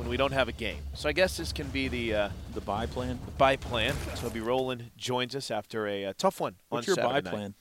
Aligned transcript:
when 0.00 0.08
we 0.08 0.16
don't 0.16 0.32
have 0.32 0.48
a 0.48 0.52
game. 0.52 0.78
So 0.94 1.08
I 1.08 1.12
guess 1.12 1.36
this 1.36 1.52
can 1.52 1.68
be 1.68 1.86
the 1.88 2.14
uh, 2.14 2.28
The 2.54 2.62
bye 2.62 2.86
plan? 2.86 3.18
the 3.26 3.30
bye 3.32 3.56
plan. 3.56 3.94
So 4.16 4.22
Toby 4.28 4.40
Rowland 4.40 4.90
joins 4.96 5.36
us 5.36 5.50
after 5.50 5.86
a, 5.86 6.06
uh 6.06 6.12
tough 6.16 6.40
one 6.40 6.56
What's 6.70 6.88
on 6.88 6.94
your 6.96 7.04
bye 7.06 7.20
night. 7.20 7.24
plan? 7.26 7.54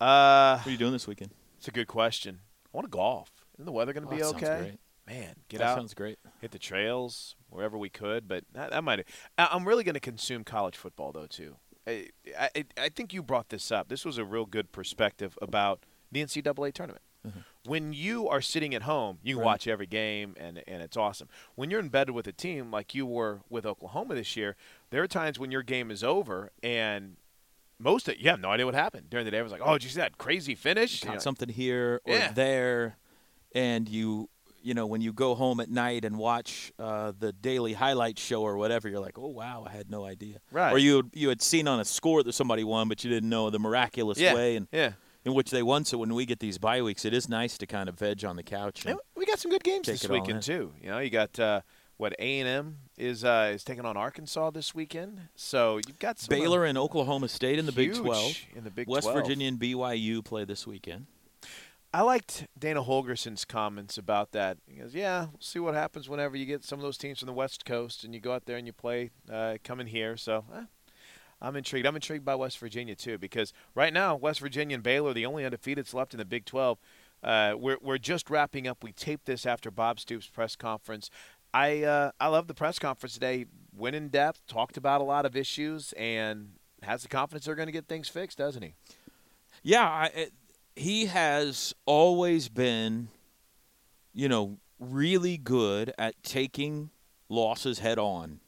Uh, 0.00 0.58
What 0.58 0.66
are 0.66 0.70
you 0.70 0.76
doing 0.76 0.92
this 0.92 1.06
weekend? 1.06 1.30
it's 1.58 1.66
a 1.68 1.70
good 1.70 1.86
question. 1.88 2.40
I 2.66 2.76
want 2.76 2.84
to 2.86 2.90
golf. 2.90 3.30
Isn't 3.54 3.64
the 3.64 3.72
weather 3.72 3.92
going 3.94 4.04
to 4.04 4.08
Oh, 4.08 4.14
be 4.14 4.18
that 4.18 4.24
sounds 4.30 4.42
okay? 4.42 4.58
great. 4.58 4.80
Man, 5.06 5.34
get 5.48 5.58
that 5.58 5.68
out, 5.68 5.78
sounds 5.78 5.94
great. 5.94 6.18
hit 6.40 6.50
the 6.50 6.58
trails 6.58 7.36
wherever 7.48 7.76
we 7.78 7.88
could. 7.88 8.26
But 8.28 8.44
that, 8.52 8.70
that 8.70 8.84
might. 8.84 9.06
I'm 9.38 9.66
really 9.66 9.84
going 9.84 9.94
to 9.94 10.00
consume 10.00 10.44
college 10.44 10.76
football 10.76 11.12
though 11.12 11.26
too. 11.26 11.56
I, 11.86 12.08
I 12.38 12.64
I 12.78 12.88
think 12.88 13.12
you 13.14 13.22
brought 13.22 13.48
this 13.50 13.70
up. 13.70 13.88
This 13.88 14.04
was 14.04 14.18
a 14.18 14.24
real 14.24 14.46
good 14.46 14.72
perspective 14.72 15.38
about 15.42 15.84
the 16.12 16.22
NCAA 16.22 16.72
tournament. 16.72 17.02
When 17.66 17.92
you 17.94 18.28
are 18.28 18.42
sitting 18.42 18.74
at 18.74 18.82
home, 18.82 19.18
you 19.22 19.36
can 19.36 19.40
Right. 19.40 19.46
watch 19.46 19.66
every 19.66 19.86
game 19.86 20.34
and 20.38 20.62
and 20.66 20.82
it's 20.82 20.96
awesome. 20.96 21.28
When 21.54 21.70
you're 21.70 21.80
embedded 21.80 22.14
with 22.14 22.26
a 22.26 22.32
team 22.32 22.70
like 22.70 22.94
you 22.94 23.06
were 23.06 23.40
with 23.48 23.64
Oklahoma 23.64 24.14
this 24.14 24.36
year, 24.36 24.56
there 24.90 25.02
are 25.02 25.08
times 25.08 25.38
when 25.38 25.50
your 25.50 25.62
game 25.62 25.90
is 25.90 26.04
over 26.04 26.50
and 26.62 27.16
most 27.78 28.06
of 28.08 28.18
you 28.18 28.28
have 28.30 28.40
no 28.40 28.50
idea 28.50 28.66
what 28.66 28.74
happened 28.74 29.08
during 29.10 29.24
the 29.24 29.30
day. 29.30 29.38
I 29.38 29.42
was 29.42 29.50
like, 29.50 29.62
"Oh, 29.64 29.72
did 29.72 29.84
you 29.84 29.90
see 29.90 29.96
that 30.00 30.18
crazy 30.18 30.54
finish?" 30.54 31.00
Got 31.00 31.08
You 31.08 31.14
know, 31.14 31.20
something 31.20 31.48
here 31.48 32.00
or 32.04 32.14
Yeah. 32.14 32.32
there, 32.32 32.98
and 33.54 33.88
you, 33.88 34.28
you 34.62 34.74
know, 34.74 34.86
when 34.86 35.00
you 35.00 35.12
go 35.12 35.34
home 35.34 35.58
at 35.60 35.68
night 35.70 36.04
and 36.04 36.16
watch 36.16 36.72
uh, 36.78 37.12
the 37.18 37.32
daily 37.32 37.72
highlight 37.72 38.18
show 38.18 38.42
or 38.42 38.56
whatever, 38.56 38.88
you're 38.88 39.00
like, 39.00 39.18
oh 39.18 39.28
wow, 39.28 39.64
I 39.66 39.72
had 39.72 39.90
no 39.90 40.04
idea. 40.04 40.38
Right. 40.52 40.72
Or 40.72 40.78
you 40.78 41.10
you 41.14 41.28
had 41.30 41.42
seen 41.42 41.66
on 41.66 41.80
a 41.80 41.84
score 41.84 42.22
that 42.22 42.32
somebody 42.34 42.62
won, 42.64 42.88
but 42.88 43.02
you 43.04 43.10
didn't 43.10 43.28
know 43.28 43.50
the 43.50 43.58
miraculous 43.58 44.18
yeah, 44.18 44.34
way 44.34 44.56
and 44.56 44.68
yeah. 44.70 44.92
In 45.24 45.32
which 45.34 45.50
they 45.50 45.62
won. 45.62 45.84
So 45.84 45.96
when 45.98 46.14
we 46.14 46.26
get 46.26 46.40
these 46.40 46.58
bye 46.58 46.82
weeks, 46.82 47.04
it 47.04 47.14
is 47.14 47.28
nice 47.28 47.56
to 47.58 47.66
kind 47.66 47.88
of 47.88 47.98
veg 47.98 48.24
on 48.24 48.36
the 48.36 48.42
couch. 48.42 48.84
And 48.84 48.98
we 49.14 49.24
got 49.24 49.38
some 49.38 49.50
good 49.50 49.64
games 49.64 49.86
this 49.86 50.08
weekend 50.08 50.42
too. 50.42 50.72
You 50.82 50.90
know, 50.90 50.98
you 50.98 51.10
got 51.10 51.38
uh, 51.38 51.62
what 51.96 52.14
A 52.18 52.40
and 52.40 52.48
M 52.48 52.78
is 52.98 53.24
uh, 53.24 53.52
is 53.54 53.64
taking 53.64 53.84
on 53.84 53.96
Arkansas 53.96 54.50
this 54.50 54.74
weekend. 54.74 55.20
So 55.34 55.78
you've 55.86 55.98
got 55.98 56.18
some 56.18 56.34
uh, 56.34 56.38
Baylor 56.40 56.64
and 56.64 56.76
Oklahoma 56.76 57.28
State 57.28 57.58
in 57.58 57.66
the 57.66 57.72
Big 57.72 57.94
12. 57.94 58.36
in 58.54 58.64
the 58.64 58.70
Big 58.70 58.88
West 58.88 59.04
12. 59.04 59.22
Virginia 59.22 59.48
and 59.48 59.58
BYU 59.58 60.24
play 60.24 60.44
this 60.44 60.66
weekend. 60.66 61.06
I 61.92 62.02
liked 62.02 62.48
Dana 62.58 62.82
Holgorsen's 62.82 63.44
comments 63.44 63.96
about 63.96 64.32
that. 64.32 64.58
He 64.66 64.80
goes, 64.80 64.94
"Yeah, 64.94 65.26
we'll 65.30 65.40
see 65.40 65.60
what 65.60 65.74
happens 65.74 66.08
whenever 66.08 66.36
you 66.36 66.44
get 66.44 66.64
some 66.64 66.80
of 66.80 66.82
those 66.82 66.98
teams 66.98 67.20
from 67.20 67.26
the 67.26 67.32
West 67.32 67.64
Coast 67.64 68.02
and 68.02 68.12
you 68.12 68.20
go 68.20 68.32
out 68.32 68.46
there 68.46 68.56
and 68.56 68.66
you 68.66 68.72
play 68.72 69.10
uh, 69.32 69.58
coming 69.62 69.86
here." 69.86 70.16
So. 70.16 70.44
Eh. 70.54 70.64
I'm 71.40 71.56
intrigued. 71.56 71.86
I'm 71.86 71.96
intrigued 71.96 72.24
by 72.24 72.34
West 72.34 72.58
Virginia 72.58 72.94
too 72.94 73.18
because 73.18 73.52
right 73.74 73.92
now 73.92 74.16
West 74.16 74.40
Virginia 74.40 74.74
and 74.74 74.82
Baylor 74.82 75.12
the 75.12 75.26
only 75.26 75.44
undefeateds 75.44 75.94
left 75.94 76.14
in 76.14 76.18
the 76.18 76.24
Big 76.24 76.44
12. 76.44 76.78
Uh, 77.22 77.54
we're 77.56 77.78
we're 77.80 77.98
just 77.98 78.28
wrapping 78.30 78.66
up. 78.66 78.84
We 78.84 78.92
taped 78.92 79.26
this 79.26 79.46
after 79.46 79.70
Bob 79.70 79.98
Stoops' 79.98 80.26
press 80.26 80.56
conference. 80.56 81.10
I 81.52 81.82
uh, 81.82 82.10
I 82.20 82.28
love 82.28 82.48
the 82.48 82.54
press 82.54 82.78
conference 82.78 83.14
today. 83.14 83.46
Went 83.76 83.96
in 83.96 84.08
depth, 84.08 84.46
talked 84.46 84.76
about 84.76 85.00
a 85.00 85.04
lot 85.04 85.24
of 85.24 85.36
issues, 85.36 85.92
and 85.96 86.50
has 86.82 87.02
the 87.02 87.08
confidence 87.08 87.46
they're 87.46 87.54
going 87.54 87.66
to 87.66 87.72
get 87.72 87.86
things 87.86 88.08
fixed, 88.08 88.38
doesn't 88.38 88.62
he? 88.62 88.74
Yeah, 89.62 89.88
I, 89.88 90.06
it, 90.14 90.32
he 90.76 91.06
has 91.06 91.74
always 91.86 92.48
been, 92.48 93.08
you 94.12 94.28
know, 94.28 94.58
really 94.78 95.36
good 95.38 95.92
at 95.98 96.22
taking 96.22 96.90
losses 97.28 97.78
head 97.78 97.98
on, 97.98 98.40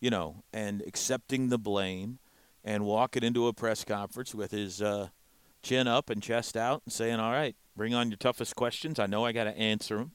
you 0.00 0.10
know, 0.10 0.42
and 0.52 0.82
accepting 0.86 1.48
the 1.48 1.58
blame 1.58 2.18
and 2.64 2.84
walking 2.84 3.22
into 3.22 3.46
a 3.46 3.52
press 3.52 3.84
conference 3.84 4.34
with 4.34 4.50
his 4.50 4.82
uh, 4.82 5.08
chin 5.62 5.86
up 5.86 6.10
and 6.10 6.22
chest 6.22 6.56
out 6.56 6.82
and 6.84 6.92
saying, 6.92 7.20
all 7.20 7.32
right, 7.32 7.54
bring 7.76 7.94
on 7.94 8.10
your 8.10 8.16
toughest 8.16 8.56
questions. 8.56 8.98
I 8.98 9.06
know 9.06 9.24
I 9.24 9.32
got 9.32 9.44
to 9.44 9.56
answer 9.56 9.98
them. 9.98 10.12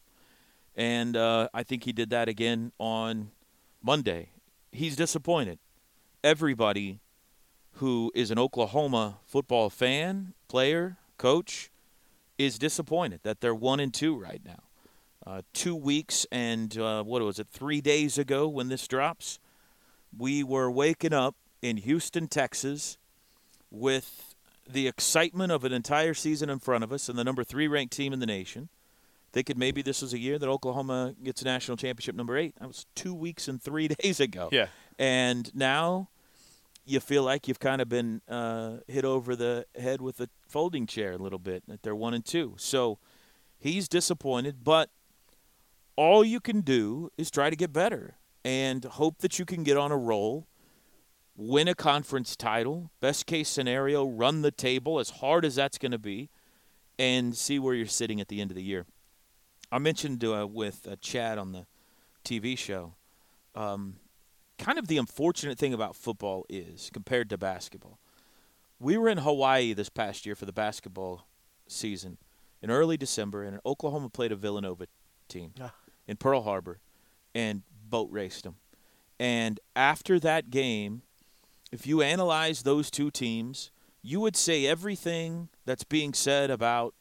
And 0.75 1.15
uh, 1.15 1.49
I 1.53 1.63
think 1.63 1.83
he 1.83 1.93
did 1.93 2.09
that 2.09 2.27
again 2.27 2.71
on 2.79 3.31
Monday. 3.81 4.29
He's 4.71 4.95
disappointed. 4.95 5.59
Everybody 6.23 6.99
who 7.73 8.11
is 8.13 8.31
an 8.31 8.39
Oklahoma 8.39 9.19
football 9.25 9.69
fan, 9.69 10.33
player, 10.47 10.97
coach, 11.17 11.69
is 12.37 12.59
disappointed 12.59 13.21
that 13.23 13.41
they're 13.41 13.55
one 13.55 13.79
and 13.79 13.93
two 13.93 14.17
right 14.17 14.41
now. 14.45 14.63
Uh, 15.25 15.41
two 15.53 15.75
weeks 15.75 16.27
and 16.31 16.77
uh, 16.77 17.03
what 17.03 17.21
was 17.21 17.39
it? 17.39 17.47
Three 17.49 17.81
days 17.81 18.17
ago 18.17 18.47
when 18.47 18.67
this 18.67 18.87
drops, 18.87 19.39
we 20.17 20.43
were 20.43 20.69
waking 20.69 21.13
up 21.13 21.35
in 21.61 21.77
Houston, 21.77 22.27
Texas, 22.27 22.97
with 23.71 24.35
the 24.67 24.87
excitement 24.87 25.51
of 25.51 25.63
an 25.63 25.71
entire 25.71 26.13
season 26.13 26.49
in 26.49 26.59
front 26.59 26.83
of 26.83 26.91
us 26.91 27.09
and 27.09 27.17
the 27.17 27.23
number 27.23 27.43
three 27.43 27.67
ranked 27.67 27.95
team 27.95 28.13
in 28.13 28.19
the 28.19 28.25
nation. 28.25 28.69
Thinking 29.31 29.59
maybe 29.59 29.81
this 29.81 30.01
was 30.01 30.13
a 30.13 30.17
year 30.17 30.39
that 30.39 30.47
Oklahoma 30.47 31.13
gets 31.21 31.41
a 31.41 31.45
national 31.45 31.75
championship 31.75 32.15
number 32.15 32.37
eight. 32.37 32.55
That 32.59 32.67
was 32.67 32.85
two 32.95 33.13
weeks 33.13 33.47
and 33.47 33.61
three 33.61 33.87
days 33.99 34.19
ago. 34.19 34.49
Yeah. 34.51 34.67
And 34.97 35.53
now 35.53 36.09
you 36.85 36.99
feel 36.99 37.23
like 37.23 37.47
you've 37.47 37.59
kind 37.59 37.81
of 37.81 37.89
been 37.89 38.21
uh, 38.29 38.77
hit 38.87 39.03
over 39.03 39.35
the 39.35 39.65
head 39.77 40.01
with 40.01 40.21
a 40.21 40.29
folding 40.47 40.87
chair 40.87 41.11
a 41.13 41.17
little 41.17 41.39
bit. 41.39 41.63
That 41.67 41.83
they're 41.83 41.95
one 41.95 42.13
and 42.13 42.23
two, 42.23 42.53
so 42.57 42.99
he's 43.59 43.89
disappointed. 43.89 44.63
But 44.63 44.89
all 45.97 46.23
you 46.23 46.39
can 46.39 46.61
do 46.61 47.11
is 47.17 47.29
try 47.29 47.49
to 47.49 47.55
get 47.55 47.73
better 47.73 48.15
and 48.45 48.83
hope 48.85 49.17
that 49.19 49.39
you 49.39 49.43
can 49.45 49.63
get 49.63 49.75
on 49.75 49.91
a 49.91 49.97
roll, 49.97 50.47
win 51.35 51.67
a 51.67 51.73
conference 51.75 52.35
title. 52.35 52.91
Best 53.01 53.25
case 53.25 53.49
scenario, 53.49 54.05
run 54.05 54.43
the 54.43 54.51
table 54.51 54.99
as 54.99 55.09
hard 55.09 55.43
as 55.43 55.55
that's 55.55 55.79
going 55.79 55.91
to 55.91 55.97
be, 55.97 56.29
and 56.99 57.35
see 57.35 57.57
where 57.59 57.73
you're 57.73 57.87
sitting 57.87 58.21
at 58.21 58.27
the 58.27 58.39
end 58.39 58.51
of 58.51 58.55
the 58.55 58.63
year. 58.63 58.85
I 59.71 59.79
mentioned 59.79 60.23
uh, 60.23 60.47
with 60.49 60.87
uh, 60.87 60.95
Chad 61.01 61.37
on 61.39 61.51
the 61.51 61.65
TV 62.23 62.55
show. 62.57 62.93
Um, 63.55 63.95
kind 64.59 64.77
of 64.77 64.87
the 64.87 64.97
unfortunate 64.97 65.57
thing 65.57 65.73
about 65.73 65.95
football 65.95 66.45
is 66.47 66.89
compared 66.93 67.29
to 67.31 67.37
basketball. 67.37 67.99
We 68.79 68.95
were 68.97 69.09
in 69.09 69.17
Hawaii 69.17 69.73
this 69.73 69.89
past 69.89 70.25
year 70.25 70.35
for 70.35 70.45
the 70.45 70.53
basketball 70.53 71.27
season 71.67 72.17
in 72.61 72.69
early 72.69 72.95
December, 72.95 73.43
and 73.43 73.59
Oklahoma 73.65 74.09
played 74.09 74.31
a 74.31 74.35
Villanova 74.35 74.85
team 75.27 75.53
Ah. 75.59 75.73
in 76.07 76.17
Pearl 76.17 76.43
Harbor 76.43 76.79
and 77.33 77.63
boat 77.89 78.09
raced 78.11 78.43
them. 78.43 78.55
And 79.19 79.59
after 79.75 80.19
that 80.19 80.49
game, 80.49 81.03
if 81.71 81.87
you 81.87 82.01
analyze 82.01 82.63
those 82.63 82.91
two 82.91 83.11
teams, 83.11 83.71
you 84.01 84.19
would 84.19 84.35
say 84.35 84.65
everything 84.65 85.49
that's 85.65 85.83
being 85.83 86.13
said 86.13 86.51
about 86.51 86.93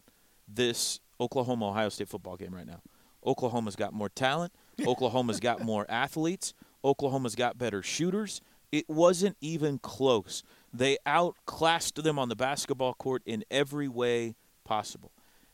this 0.48 1.00
Oklahoma 1.20 1.70
Ohio 1.70 1.88
State 1.88 2.08
football 2.08 2.36
game 2.36 2.54
right 2.54 2.66
now. 2.66 2.80
Oklahoma's 3.26 3.76
got 3.76 3.92
more 3.92 4.08
talent. 4.08 4.52
Oklahoma's 4.86 5.40
got 5.40 5.60
more 5.60 5.86
athletes. 5.88 6.54
Oklahoma's 6.84 7.34
got 7.34 7.58
better 7.58 7.82
shooters. 7.82 8.40
It 8.70 8.88
wasn't 8.88 9.36
even 9.40 9.78
close. 9.78 10.42
They 10.72 10.98
outclassed 11.06 12.02
them 12.02 12.18
on 12.18 12.28
the 12.28 12.36
basketball 12.36 12.94
court 12.94 13.22
in 13.24 13.44
every 13.50 13.88
way 13.88 14.34
possible. 14.64 15.12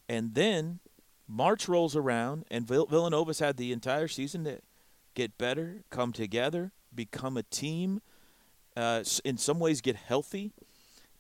And 0.08 0.34
then 0.34 0.80
March 1.28 1.68
rolls 1.68 1.94
around, 1.94 2.44
and 2.50 2.66
Vill- 2.66 2.86
Villanova's 2.86 3.38
had 3.38 3.56
the 3.56 3.72
entire 3.72 4.08
season 4.08 4.44
to 4.44 4.60
get 5.14 5.36
better, 5.38 5.82
come 5.90 6.12
together, 6.12 6.72
become 6.94 7.36
a 7.36 7.42
team, 7.42 8.00
uh, 8.76 9.04
in 9.24 9.36
some 9.36 9.58
ways 9.58 9.80
get 9.80 9.96
healthy, 9.96 10.52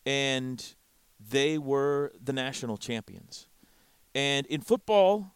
and 0.06 0.74
they 1.18 1.58
were 1.58 2.12
the 2.22 2.32
national 2.32 2.76
champions. 2.76 3.46
And 4.14 4.46
in 4.46 4.60
football, 4.60 5.34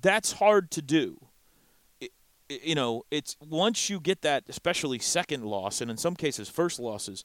that's 0.00 0.32
hard 0.32 0.70
to 0.72 0.82
do. 0.82 1.18
It- 2.00 2.12
you 2.48 2.74
know, 2.74 3.04
it's 3.10 3.36
once 3.40 3.90
you 3.90 4.00
get 4.00 4.22
that, 4.22 4.44
especially 4.48 4.98
second 4.98 5.44
loss, 5.44 5.80
and 5.80 5.90
in 5.90 5.96
some 5.96 6.14
cases 6.14 6.48
first 6.48 6.78
losses. 6.78 7.24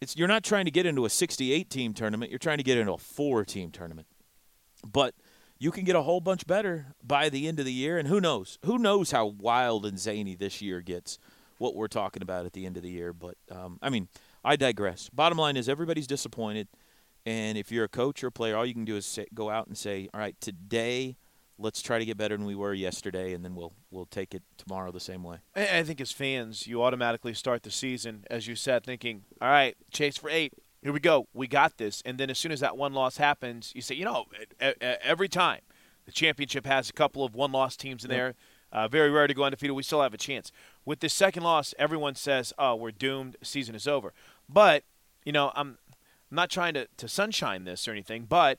It's 0.00 0.16
you're 0.16 0.28
not 0.28 0.42
trying 0.42 0.64
to 0.64 0.72
get 0.72 0.84
into 0.84 1.04
a 1.04 1.10
68 1.10 1.70
team 1.70 1.94
tournament. 1.94 2.30
You're 2.30 2.38
trying 2.38 2.58
to 2.58 2.64
get 2.64 2.76
into 2.76 2.92
a 2.92 2.98
four 2.98 3.44
team 3.44 3.70
tournament. 3.70 4.08
But 4.84 5.14
you 5.62 5.70
can 5.70 5.84
get 5.84 5.94
a 5.94 6.02
whole 6.02 6.20
bunch 6.20 6.44
better 6.44 6.86
by 7.04 7.28
the 7.28 7.46
end 7.46 7.60
of 7.60 7.64
the 7.64 7.72
year, 7.72 7.96
and 7.96 8.08
who 8.08 8.20
knows? 8.20 8.58
Who 8.64 8.78
knows 8.78 9.12
how 9.12 9.26
wild 9.26 9.86
and 9.86 9.96
zany 9.96 10.34
this 10.34 10.60
year 10.60 10.80
gets? 10.80 11.20
What 11.58 11.76
we're 11.76 11.86
talking 11.86 12.20
about 12.20 12.46
at 12.46 12.52
the 12.52 12.66
end 12.66 12.76
of 12.76 12.82
the 12.82 12.90
year, 12.90 13.12
but 13.12 13.36
um, 13.48 13.78
I 13.80 13.88
mean, 13.88 14.08
I 14.44 14.56
digress. 14.56 15.08
Bottom 15.10 15.38
line 15.38 15.56
is 15.56 15.68
everybody's 15.68 16.08
disappointed, 16.08 16.66
and 17.24 17.56
if 17.56 17.70
you're 17.70 17.84
a 17.84 17.88
coach 17.88 18.24
or 18.24 18.26
a 18.26 18.32
player, 18.32 18.56
all 18.56 18.66
you 18.66 18.74
can 18.74 18.84
do 18.84 18.96
is 18.96 19.06
say, 19.06 19.26
go 19.32 19.50
out 19.50 19.68
and 19.68 19.78
say, 19.78 20.08
"All 20.12 20.18
right, 20.18 20.34
today 20.40 21.16
let's 21.58 21.80
try 21.80 22.00
to 22.00 22.04
get 22.04 22.16
better 22.16 22.36
than 22.36 22.44
we 22.44 22.56
were 22.56 22.74
yesterday, 22.74 23.32
and 23.32 23.44
then 23.44 23.54
we'll 23.54 23.72
we'll 23.92 24.06
take 24.06 24.34
it 24.34 24.42
tomorrow 24.58 24.90
the 24.90 24.98
same 24.98 25.22
way. 25.22 25.36
I 25.54 25.78
I 25.78 25.82
think 25.84 26.00
as 26.00 26.10
fans, 26.10 26.66
you 26.66 26.82
automatically 26.82 27.34
start 27.34 27.62
the 27.62 27.70
season, 27.70 28.24
as 28.28 28.48
you 28.48 28.56
said, 28.56 28.84
thinking, 28.84 29.22
all 29.40 29.48
right, 29.48 29.76
chase 29.92 30.16
for 30.16 30.28
eight. 30.28 30.54
Here 30.82 30.92
we 30.92 31.00
go. 31.00 31.28
We 31.32 31.46
got 31.46 31.78
this. 31.78 32.02
And 32.04 32.18
then 32.18 32.28
as 32.28 32.38
soon 32.38 32.50
as 32.52 32.60
that 32.60 32.76
one 32.76 32.92
loss 32.92 33.16
happens, 33.16 33.72
you 33.74 33.82
say, 33.82 33.94
you 33.94 34.04
know, 34.04 34.26
every 34.80 35.28
time 35.28 35.60
the 36.06 36.12
championship 36.12 36.66
has 36.66 36.90
a 36.90 36.92
couple 36.92 37.24
of 37.24 37.34
one 37.34 37.52
loss 37.52 37.76
teams 37.76 38.04
in 38.04 38.10
there, 38.10 38.34
uh, 38.72 38.88
very 38.88 39.10
rare 39.10 39.26
to 39.26 39.34
go 39.34 39.44
undefeated, 39.44 39.76
we 39.76 39.82
still 39.82 40.02
have 40.02 40.14
a 40.14 40.18
chance. 40.18 40.50
With 40.84 41.00
this 41.00 41.14
second 41.14 41.44
loss, 41.44 41.74
everyone 41.78 42.16
says, 42.16 42.52
oh, 42.58 42.74
we're 42.74 42.90
doomed. 42.90 43.36
Season 43.42 43.74
is 43.74 43.86
over. 43.86 44.12
But, 44.48 44.82
you 45.24 45.32
know, 45.32 45.52
I'm, 45.54 45.78
I'm 46.30 46.36
not 46.36 46.50
trying 46.50 46.74
to, 46.74 46.88
to 46.96 47.06
sunshine 47.06 47.64
this 47.64 47.86
or 47.86 47.92
anything, 47.92 48.24
but 48.28 48.58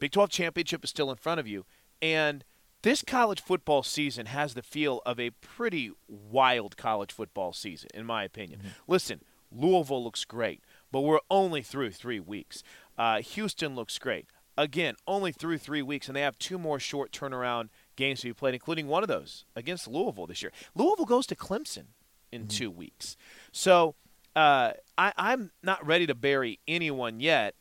Big 0.00 0.10
12 0.10 0.30
championship 0.30 0.82
is 0.82 0.90
still 0.90 1.10
in 1.10 1.16
front 1.16 1.38
of 1.38 1.46
you. 1.46 1.66
And 2.02 2.42
this 2.82 3.02
college 3.02 3.42
football 3.42 3.82
season 3.82 4.26
has 4.26 4.54
the 4.54 4.62
feel 4.62 5.02
of 5.04 5.20
a 5.20 5.30
pretty 5.30 5.92
wild 6.08 6.76
college 6.78 7.12
football 7.12 7.52
season, 7.52 7.90
in 7.94 8.06
my 8.06 8.24
opinion. 8.24 8.60
Listen, 8.88 9.20
Louisville 9.52 10.02
looks 10.02 10.24
great, 10.24 10.62
but 10.92 11.00
we're 11.02 11.20
only 11.30 11.62
through 11.62 11.90
three 11.92 12.20
weeks. 12.20 12.62
Uh, 12.98 13.20
Houston 13.22 13.74
looks 13.74 13.98
great. 13.98 14.26
Again, 14.58 14.94
only 15.06 15.32
through 15.32 15.58
three 15.58 15.80
weeks, 15.82 16.06
and 16.08 16.16
they 16.16 16.20
have 16.20 16.38
two 16.38 16.58
more 16.58 16.78
short 16.78 17.12
turnaround 17.12 17.68
games 17.96 18.20
to 18.20 18.26
be 18.26 18.32
played, 18.34 18.52
including 18.54 18.88
one 18.88 19.02
of 19.02 19.08
those 19.08 19.44
against 19.56 19.88
Louisville 19.88 20.26
this 20.26 20.42
year. 20.42 20.52
Louisville 20.74 21.06
goes 21.06 21.26
to 21.28 21.34
Clemson 21.36 21.84
in 22.30 22.46
two 22.46 22.70
weeks. 22.70 23.16
So 23.52 23.94
uh, 24.36 24.72
I, 24.98 25.12
I'm 25.16 25.50
not 25.62 25.84
ready 25.86 26.06
to 26.06 26.14
bury 26.14 26.58
anyone 26.68 27.20
yet. 27.20 27.54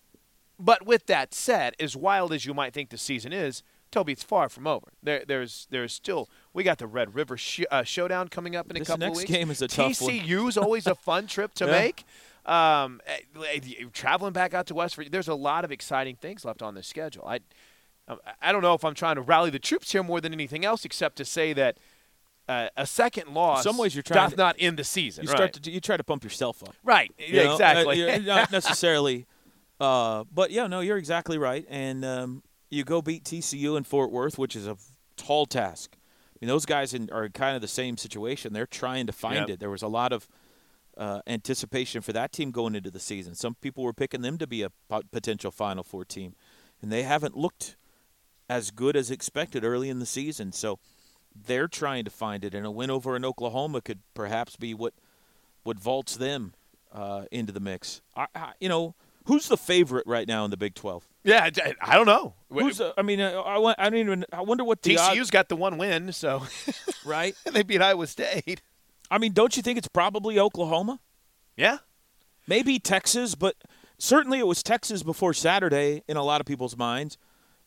But 0.61 0.85
with 0.85 1.05
that 1.05 1.33
said, 1.33 1.73
as 1.79 1.95
wild 1.95 2.33
as 2.33 2.45
you 2.45 2.53
might 2.53 2.73
think 2.73 2.89
the 2.89 2.97
season 2.97 3.31
is, 3.31 3.63
Toby, 3.91 4.11
it's 4.11 4.23
far 4.23 4.49
from 4.49 4.67
over. 4.67 4.87
There, 5.01 5.23
there's, 5.25 5.67
there's 5.71 5.93
still 5.93 6.29
we 6.53 6.63
got 6.63 6.79
the 6.79 6.85
Red 6.87 7.15
River 7.15 7.37
sh- 7.37 7.61
uh, 7.71 7.83
Showdown 7.83 8.27
coming 8.27 8.57
up 8.57 8.69
in 8.69 8.75
a 8.75 8.79
This 8.79 8.87
couple 8.89 9.07
next 9.07 9.19
of 9.19 9.29
weeks. 9.29 9.31
game 9.31 9.49
is 9.51 9.61
a 9.61 9.67
tough 9.69 10.01
one. 10.01 10.11
TCU's 10.11 10.57
always 10.57 10.85
a 10.85 10.95
fun 10.95 11.27
trip 11.27 11.53
to 11.55 11.65
Yeah. 11.67 11.71
make. 11.71 12.03
Um, 12.45 13.01
eh, 13.05 13.19
eh, 13.53 13.59
traveling 13.93 14.33
back 14.33 14.53
out 14.53 14.65
to 14.67 14.75
West 14.75 14.95
Virginia, 14.95 15.11
there's 15.11 15.27
a 15.27 15.35
lot 15.35 15.63
of 15.65 15.71
exciting 15.71 16.15
things 16.15 16.45
left 16.45 16.61
on 16.61 16.73
the 16.73 16.83
schedule. 16.83 17.25
I, 17.27 17.39
um, 18.07 18.19
I 18.41 18.51
don't 18.51 18.61
know 18.61 18.73
if 18.73 18.83
I'm 18.83 18.95
trying 18.95 19.15
to 19.15 19.21
rally 19.21 19.49
the 19.49 19.59
troops 19.59 19.91
here 19.91 20.03
more 20.03 20.19
than 20.19 20.33
anything 20.33 20.65
else, 20.65 20.85
except 20.85 21.17
to 21.17 21.25
say 21.25 21.53
that 21.53 21.77
uh, 22.47 22.69
a 22.75 22.85
second 22.87 23.33
loss, 23.33 23.63
some 23.63 23.77
ways 23.77 23.93
you're 23.93 24.01
trying 24.01 24.17
doth 24.17 24.31
to- 24.31 24.37
not 24.37 24.55
end 24.57 24.77
the 24.77 24.83
season. 24.83 25.25
You 25.25 25.29
right. 25.29 25.37
start 25.37 25.53
to 25.53 25.71
you 25.71 25.79
try 25.79 25.97
to 25.97 26.03
pump 26.03 26.23
yourself 26.23 26.63
up. 26.63 26.75
right. 26.83 27.11
you 27.19 27.43
know? 27.43 27.51
Uh, 27.51 27.53
exactly. 27.53 28.19
not 28.21 28.51
necessarily, 28.51 29.27
uh, 29.79 30.23
but 30.33 30.49
yeah, 30.49 30.65
no, 30.65 30.79
you're 30.79 30.97
exactly 30.97 31.37
right. 31.37 31.65
And 31.69 32.03
um, 32.03 32.43
you 32.71 32.83
go 32.83 33.01
beat 33.03 33.23
TCU 33.23 33.77
in 33.77 33.83
Fort 33.83 34.11
Worth, 34.11 34.39
which 34.39 34.55
is 34.55 34.65
a 34.65 34.77
tall 35.15 35.45
task. 35.45 35.95
I 35.95 36.45
mean, 36.45 36.47
those 36.47 36.65
guys 36.65 36.93
in, 36.93 37.09
are 37.11 37.29
kind 37.29 37.55
of 37.55 37.61
the 37.61 37.67
same 37.67 37.97
situation. 37.97 38.53
They're 38.53 38.65
trying 38.65 39.05
to 39.07 39.13
find 39.13 39.41
Yep. 39.41 39.49
it. 39.49 39.59
There 39.59 39.69
was 39.69 39.81
a 39.81 39.87
lot 39.87 40.11
of 40.13 40.27
uh, 40.99 41.21
anticipation 41.25 42.01
for 42.01 42.11
that 42.13 42.31
team 42.31 42.51
going 42.51 42.75
into 42.75 42.91
the 42.91 42.99
season. 42.99 43.33
Some 43.33 43.55
people 43.55 43.83
were 43.83 43.93
picking 43.93 44.21
them 44.21 44.37
to 44.37 44.45
be 44.45 44.61
a 44.61 44.69
potential 45.11 45.49
Final 45.49 45.83
Four 45.83 46.05
team, 46.05 46.35
and 46.81 46.91
they 46.91 47.03
haven't 47.03 47.35
looked 47.37 47.77
as 48.49 48.69
good 48.69 48.95
as 48.95 49.09
expected 49.09 49.63
early 49.63 49.89
in 49.89 49.99
the 49.99 50.05
season. 50.05 50.51
So 50.51 50.77
they're 51.33 51.67
trying 51.69 52.03
to 52.05 52.11
find 52.11 52.43
it, 52.43 52.53
and 52.53 52.65
a 52.65 52.71
win 52.71 52.89
over 52.91 53.15
in 53.15 53.23
Oklahoma 53.23 53.81
could 53.81 53.99
perhaps 54.13 54.55
be 54.57 54.73
what 54.73 54.93
what 55.63 55.79
vaults 55.79 56.17
them 56.17 56.53
uh, 56.91 57.25
into 57.31 57.53
the 57.53 57.59
mix. 57.59 58.01
I, 58.15 58.27
I, 58.35 58.51
you 58.59 58.67
know, 58.69 58.95
who's 59.25 59.47
the 59.47 59.57
favorite 59.57 60.05
right 60.07 60.27
now 60.27 60.43
in 60.45 60.51
the 60.51 60.57
Big 60.57 60.75
Twelve? 60.75 61.07
yeah, 61.23 61.49
I- 61.63 61.75
I 61.81 61.95
don't 61.95 62.05
know. 62.07 62.33
Who's 62.51 62.77
the, 62.79 62.93
I 62.97 63.03
mean, 63.03 63.21
uh, 63.21 63.39
I, 63.41 63.75
I 63.77 63.89
don't 63.89 63.99
even. 63.99 64.25
I 64.33 64.41
wonder 64.41 64.63
what 64.63 64.81
the 64.81 64.95
TCU's 64.95 65.19
odds, 65.19 65.31
got 65.31 65.47
the 65.49 65.55
one 65.55 65.77
win, 65.77 66.11
so 66.11 66.43
right. 67.05 67.35
they 67.45 67.63
beat 67.63 67.81
Iowa 67.81 68.07
State. 68.07 68.61
I 69.11 69.17
mean, 69.17 69.33
don't 69.33 69.55
you 69.57 69.63
think 69.63 69.77
it's 69.77 69.87
probably 69.87 70.39
Oklahoma? 70.39 70.99
Yeah, 71.57 71.79
Maybe 72.49 72.79
Texas, 72.79 73.35
but 73.35 73.55
certainly 73.99 74.39
it 74.39 74.47
was 74.47 74.63
Texas 74.63 75.03
before 75.03 75.35
Saturday 75.35 76.03
in 76.07 76.17
a 76.17 76.23
lot 76.23 76.41
of 76.41 76.47
people's 76.47 76.75
minds. 76.75 77.15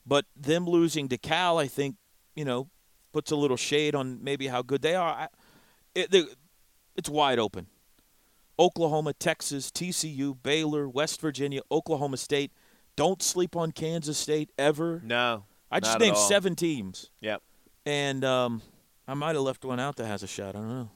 But 0.04 0.24
them 0.36 0.66
losing 0.66 1.08
to 1.10 1.18
Cal, 1.18 1.56
I 1.58 1.68
think, 1.68 1.94
you 2.34 2.44
know, 2.44 2.68
puts 3.12 3.30
a 3.30 3.36
little 3.36 3.56
shade 3.56 3.94
on 3.94 4.24
maybe 4.24 4.48
how 4.48 4.62
good 4.62 4.82
they 4.82 4.96
are. 4.96 5.12
I, 5.12 5.28
it, 5.94 6.10
they, 6.10 6.24
it's 6.96 7.08
wide 7.08 7.38
open. 7.38 7.68
Oklahoma, 8.58 9.12
Texas, 9.12 9.70
TCU, 9.70 10.36
Baylor, 10.42 10.88
West 10.88 11.20
Virginia, 11.20 11.60
Oklahoma 11.70 12.16
State. 12.16 12.50
Don't 12.96 13.22
sleep 13.22 13.54
on 13.54 13.70
Kansas 13.70 14.18
State 14.18 14.50
ever. 14.58 15.00
no, 15.04 15.44
I 15.70 15.80
just 15.80 15.98
named 15.98 16.18
seven 16.18 16.54
teams, 16.54 17.08
Yep, 17.20 17.40
and 17.86 18.22
um, 18.24 18.60
I 19.08 19.14
might 19.14 19.34
have 19.34 19.44
left 19.44 19.64
one 19.64 19.80
out 19.80 19.96
that 19.96 20.06
has 20.06 20.22
a 20.22 20.26
shot. 20.26 20.50
I 20.56 20.58
don't 20.58 20.68
know. 20.68 20.90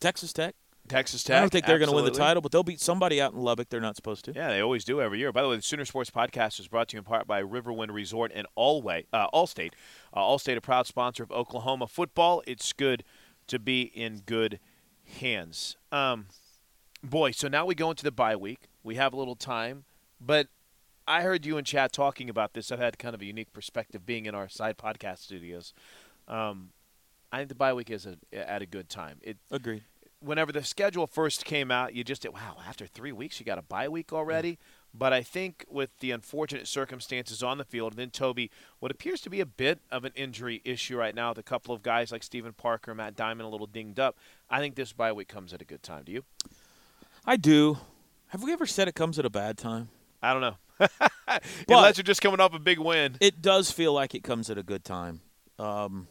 Texas 0.00 0.32
Tech. 0.32 0.54
Texas 0.88 1.22
Tech. 1.22 1.36
I 1.36 1.40
don't 1.40 1.50
think 1.50 1.66
they're 1.66 1.78
going 1.78 1.90
to 1.90 1.94
win 1.94 2.04
the 2.04 2.10
title, 2.10 2.40
but 2.42 2.50
they'll 2.50 2.64
beat 2.64 2.80
somebody 2.80 3.20
out 3.20 3.32
in 3.32 3.38
Lubbock. 3.38 3.68
They're 3.68 3.80
not 3.80 3.94
supposed 3.94 4.24
to. 4.24 4.32
Yeah, 4.32 4.48
they 4.48 4.60
always 4.60 4.84
do 4.84 5.00
every 5.00 5.20
year. 5.20 5.30
By 5.30 5.42
the 5.42 5.48
way, 5.48 5.56
the 5.56 5.62
Sooner 5.62 5.84
Sports 5.84 6.10
Podcast 6.10 6.58
is 6.58 6.66
brought 6.66 6.88
to 6.88 6.96
you 6.96 6.98
in 6.98 7.04
part 7.04 7.28
by 7.28 7.42
Riverwind 7.42 7.92
Resort 7.92 8.32
and 8.34 8.46
Allway, 8.58 9.06
uh, 9.12 9.28
Allstate. 9.32 9.72
Uh, 10.12 10.20
Allstate, 10.20 10.56
a 10.56 10.60
proud 10.60 10.86
sponsor 10.88 11.22
of 11.22 11.30
Oklahoma 11.30 11.86
football. 11.86 12.42
It's 12.46 12.72
good 12.72 13.04
to 13.46 13.58
be 13.60 13.82
in 13.82 14.22
good 14.26 14.58
hands. 15.20 15.76
Um, 15.92 16.26
boy, 17.04 17.30
so 17.32 17.46
now 17.46 17.66
we 17.66 17.74
go 17.74 17.90
into 17.90 18.02
the 18.02 18.10
bye 18.12 18.36
week. 18.36 18.68
We 18.82 18.96
have 18.96 19.12
a 19.12 19.16
little 19.16 19.36
time, 19.36 19.84
but 20.20 20.48
I 21.06 21.22
heard 21.22 21.44
you 21.46 21.56
and 21.56 21.66
Chad 21.66 21.92
talking 21.92 22.28
about 22.30 22.54
this. 22.54 22.72
I've 22.72 22.78
had 22.78 22.98
kind 22.98 23.14
of 23.14 23.20
a 23.20 23.24
unique 23.24 23.52
perspective 23.52 24.06
being 24.06 24.26
in 24.26 24.34
our 24.34 24.48
side 24.48 24.78
podcast 24.78 25.18
studios. 25.18 25.72
Um, 26.26 26.70
I 27.32 27.38
think 27.38 27.48
the 27.48 27.54
bye 27.54 27.72
week 27.72 27.90
is 27.90 28.06
a, 28.06 28.16
at 28.32 28.62
a 28.62 28.66
good 28.66 28.88
time. 28.88 29.18
It 29.22 29.38
Agreed. 29.50 29.84
Whenever 30.22 30.52
the 30.52 30.62
schedule 30.62 31.06
first 31.06 31.44
came 31.44 31.70
out, 31.70 31.94
you 31.94 32.04
just 32.04 32.26
wow, 32.30 32.56
after 32.66 32.86
three 32.86 33.12
weeks 33.12 33.40
you 33.40 33.46
got 33.46 33.58
a 33.58 33.62
bye 33.62 33.88
week 33.88 34.12
already. 34.12 34.58
But 34.92 35.12
I 35.12 35.22
think 35.22 35.64
with 35.70 35.98
the 36.00 36.10
unfortunate 36.10 36.66
circumstances 36.66 37.42
on 37.42 37.58
the 37.58 37.64
field, 37.64 37.92
and 37.92 37.98
then 37.98 38.10
Toby, 38.10 38.50
what 38.80 38.90
appears 38.90 39.20
to 39.22 39.30
be 39.30 39.40
a 39.40 39.46
bit 39.46 39.78
of 39.90 40.04
an 40.04 40.12
injury 40.16 40.60
issue 40.64 40.96
right 40.96 41.14
now 41.14 41.30
with 41.30 41.38
a 41.38 41.42
couple 41.44 41.74
of 41.74 41.82
guys 41.82 42.10
like 42.10 42.22
Stephen 42.22 42.52
Parker, 42.52 42.94
Matt 42.94 43.16
Dimon, 43.16 43.42
a 43.42 43.46
little 43.46 43.68
dinged 43.68 44.00
up. 44.00 44.16
I 44.50 44.58
think 44.58 44.74
this 44.74 44.92
bye 44.92 45.12
week 45.12 45.28
comes 45.28 45.54
at 45.54 45.62
a 45.62 45.64
good 45.64 45.82
time. 45.82 46.02
Do 46.04 46.12
you? 46.12 46.24
I 47.24 47.36
do. 47.36 47.78
Have 48.28 48.42
we 48.42 48.52
ever 48.52 48.66
said 48.66 48.88
it 48.88 48.94
comes 48.94 49.18
at 49.18 49.24
a 49.24 49.30
bad 49.30 49.58
time? 49.58 49.88
I 50.22 50.32
don't 50.32 50.42
know. 50.42 50.56
Unless 51.68 51.98
you're 51.98 52.04
just 52.04 52.22
coming 52.22 52.40
off 52.40 52.54
a 52.54 52.58
big 52.58 52.78
win. 52.78 53.16
It 53.20 53.42
does 53.42 53.70
feel 53.70 53.92
like 53.92 54.14
it 54.14 54.22
comes 54.22 54.50
at 54.50 54.58
a 54.58 54.62
good 54.62 54.84
time, 54.84 55.20
um, 55.58 56.08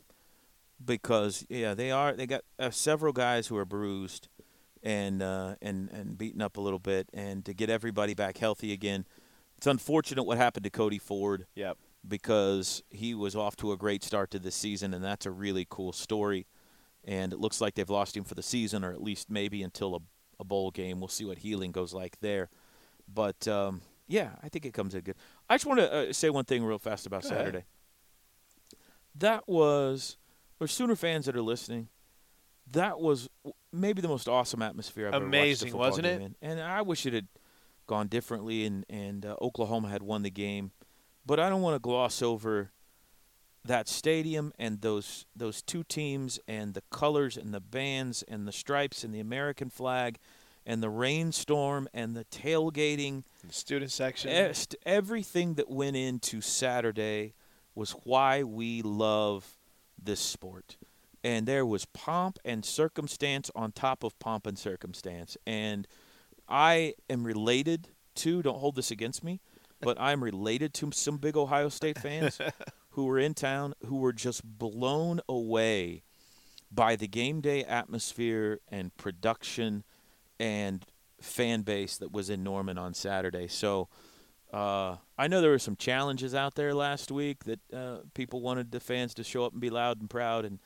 because 0.84 1.46
yeah, 1.50 1.74
they 1.74 1.92
are. 1.92 2.14
They 2.14 2.26
got 2.28 2.42
uh, 2.58 2.70
several 2.72 3.14
guys 3.14 3.48
who 3.48 3.58
are 3.58 3.66
bruised 3.66 4.28
and 4.84 5.22
uh, 5.22 5.56
and 5.62 5.90
and 5.92 6.18
beaten 6.18 6.42
up 6.42 6.58
a 6.58 6.62
little 6.62 6.80
bit, 6.80 7.10
and 7.14 7.44
to 7.46 7.54
get 7.54 7.70
everybody 7.70 8.14
back 8.14 8.38
healthy 8.38 8.72
again. 8.74 9.06
It's 9.58 9.68
unfortunate 9.68 10.24
what 10.24 10.38
happened 10.38 10.64
to 10.64 10.70
Cody 10.70 10.98
Ford 11.00 11.46
Yep. 11.56 11.78
because 12.08 12.82
he 12.90 13.14
was 13.14 13.36
off 13.36 13.58
to 13.58 13.74
a 13.74 13.78
great 13.78 14.06
start 14.06 14.32
to 14.32 14.40
this 14.40 14.56
season, 14.56 14.94
and 14.94 15.04
that's 15.04 15.26
a 15.26 15.32
really 15.32 15.68
cool 15.70 15.92
story. 15.92 16.48
And 17.04 17.34
it 17.34 17.40
looks 17.40 17.60
like 17.60 17.76
they've 17.76 17.90
lost 17.90 18.16
him 18.16 18.24
for 18.24 18.36
the 18.36 18.42
season, 18.42 18.86
or 18.86 18.94
at 18.94 19.02
least 19.04 19.30
maybe 19.30 19.62
until 19.62 19.96
a, 19.96 20.00
a 20.40 20.46
bowl 20.46 20.72
game. 20.72 21.02
We'll 21.02 21.10
see 21.10 21.26
what 21.26 21.40
healing 21.40 21.74
goes 21.74 21.94
like 21.94 22.22
there. 22.22 22.48
But 23.14 23.50
um, 23.50 23.82
yeah, 24.08 24.30
I 24.42 24.48
think 24.48 24.66
it 24.66 24.74
comes 24.74 24.96
in 24.96 25.02
good. 25.02 25.16
I 25.50 25.56
just 25.56 25.66
want 25.66 25.82
to 25.82 25.94
uh, 26.10 26.14
say 26.14 26.30
one 26.30 26.46
thing 26.46 26.64
real 26.64 26.80
fast 26.80 27.06
about 27.06 27.24
Go 27.24 27.30
ahead. 27.32 27.40
Saturday. 27.40 27.66
That 29.16 29.48
was, 29.50 30.18
for 30.60 30.68
Sooner 30.68 30.96
fans 30.96 31.26
that 31.26 31.36
are 31.36 31.42
listening, 31.42 31.88
that 32.72 33.00
was 33.00 33.30
maybe 33.74 34.02
the 34.02 34.08
most 34.08 34.28
awesome 34.28 34.62
atmosphere 34.62 35.08
I've 35.08 35.16
ever 35.16 35.26
watched 35.26 35.36
Amazing, 35.36 35.76
wasn't 35.76 36.06
it? 36.06 36.22
in. 36.22 36.36
And 36.42 36.62
I 36.62 36.84
wish 36.84 37.06
it 37.06 37.14
had 37.14 37.28
gone 37.88 38.08
differently, 38.08 38.66
and 38.66 38.86
and 38.90 39.26
uh, 39.26 39.36
Oklahoma 39.42 39.90
had 39.90 40.04
won 40.04 40.22
the 40.22 40.30
game. 40.30 40.72
But 41.26 41.40
I 41.40 41.50
don't 41.50 41.62
want 41.62 41.76
to 41.76 41.80
gloss 41.80 42.22
over 42.22 42.72
that 43.66 43.88
stadium 43.88 44.54
and 44.60 44.82
those 44.82 45.26
those 45.36 45.62
two 45.62 45.84
teams 45.84 46.40
and 46.48 46.74
the 46.74 46.84
colors 46.92 47.38
and 47.38 47.54
the 47.54 47.60
bands 47.60 48.24
and 48.24 48.48
the 48.48 48.52
stripes 48.52 49.04
and 49.04 49.14
the 49.14 49.20
American 49.20 49.70
flag 49.70 50.18
and 50.66 50.84
the 50.84 50.90
rainstorm 50.90 51.88
and 51.94 52.16
the 52.16 52.26
tailgating 52.26 53.24
The 53.48 53.54
student 53.54 53.92
section. 53.92 54.30
Everything 54.86 55.56
that 55.56 55.70
went 55.70 55.96
into 55.96 56.42
Saturday 56.42 57.34
was 57.76 57.92
why 58.04 58.44
we 58.44 58.82
love 58.82 59.59
this 60.06 60.20
sport. 60.20 60.78
And 61.24 61.46
there 61.46 61.66
was 61.66 61.86
pomp 61.86 62.40
and 62.46 62.64
circumstance 62.64 63.52
on 63.56 63.72
top 63.72 64.04
of 64.04 64.18
pomp 64.20 64.48
and 64.48 64.58
circumstance. 64.58 65.38
And 65.46 65.88
I 66.48 66.94
am 67.10 67.26
related 67.26 67.90
to, 68.16 68.42
don't 68.42 68.60
hold 68.60 68.76
this 68.76 68.92
against 68.92 69.24
me, 69.24 69.42
but 69.82 70.00
I'm 70.00 70.24
related 70.24 70.74
to 70.76 70.92
some 70.92 71.18
big 71.18 71.38
Ohio 71.38 71.70
State 71.70 72.00
fans 72.00 72.40
who 72.92 73.06
were 73.06 73.20
in 73.20 73.34
town 73.34 73.74
who 73.86 73.98
were 73.98 74.14
just 74.14 74.44
blown 74.44 75.22
away 75.28 76.04
by 76.72 76.96
the 76.96 77.08
game 77.08 77.42
day 77.42 77.64
atmosphere 77.64 78.60
and 78.70 78.96
production 78.98 79.84
and 80.40 80.86
fan 81.22 81.62
base 81.62 81.98
that 81.98 82.12
was 82.12 82.30
in 82.30 82.44
Norman 82.44 82.78
on 82.78 82.94
Saturday. 82.94 83.48
So 83.48 83.90
Uh, 84.52 84.98
I 85.18 85.28
know 85.28 85.42
there 85.42 85.52
were 85.52 85.60
some 85.60 85.76
challenges 85.76 86.34
out 86.34 86.56
there 86.56 86.74
last 86.74 87.12
week 87.12 87.44
that 87.44 87.60
uh, 87.74 87.98
people 88.14 88.42
wanted 88.42 88.72
the 88.72 88.80
fans 88.80 89.14
to 89.16 89.24
show 89.24 89.46
up 89.46 89.52
and 89.52 89.62
be 89.62 89.70
loud 89.70 90.00
and 90.00 90.10
proud, 90.10 90.46
and 90.46 90.60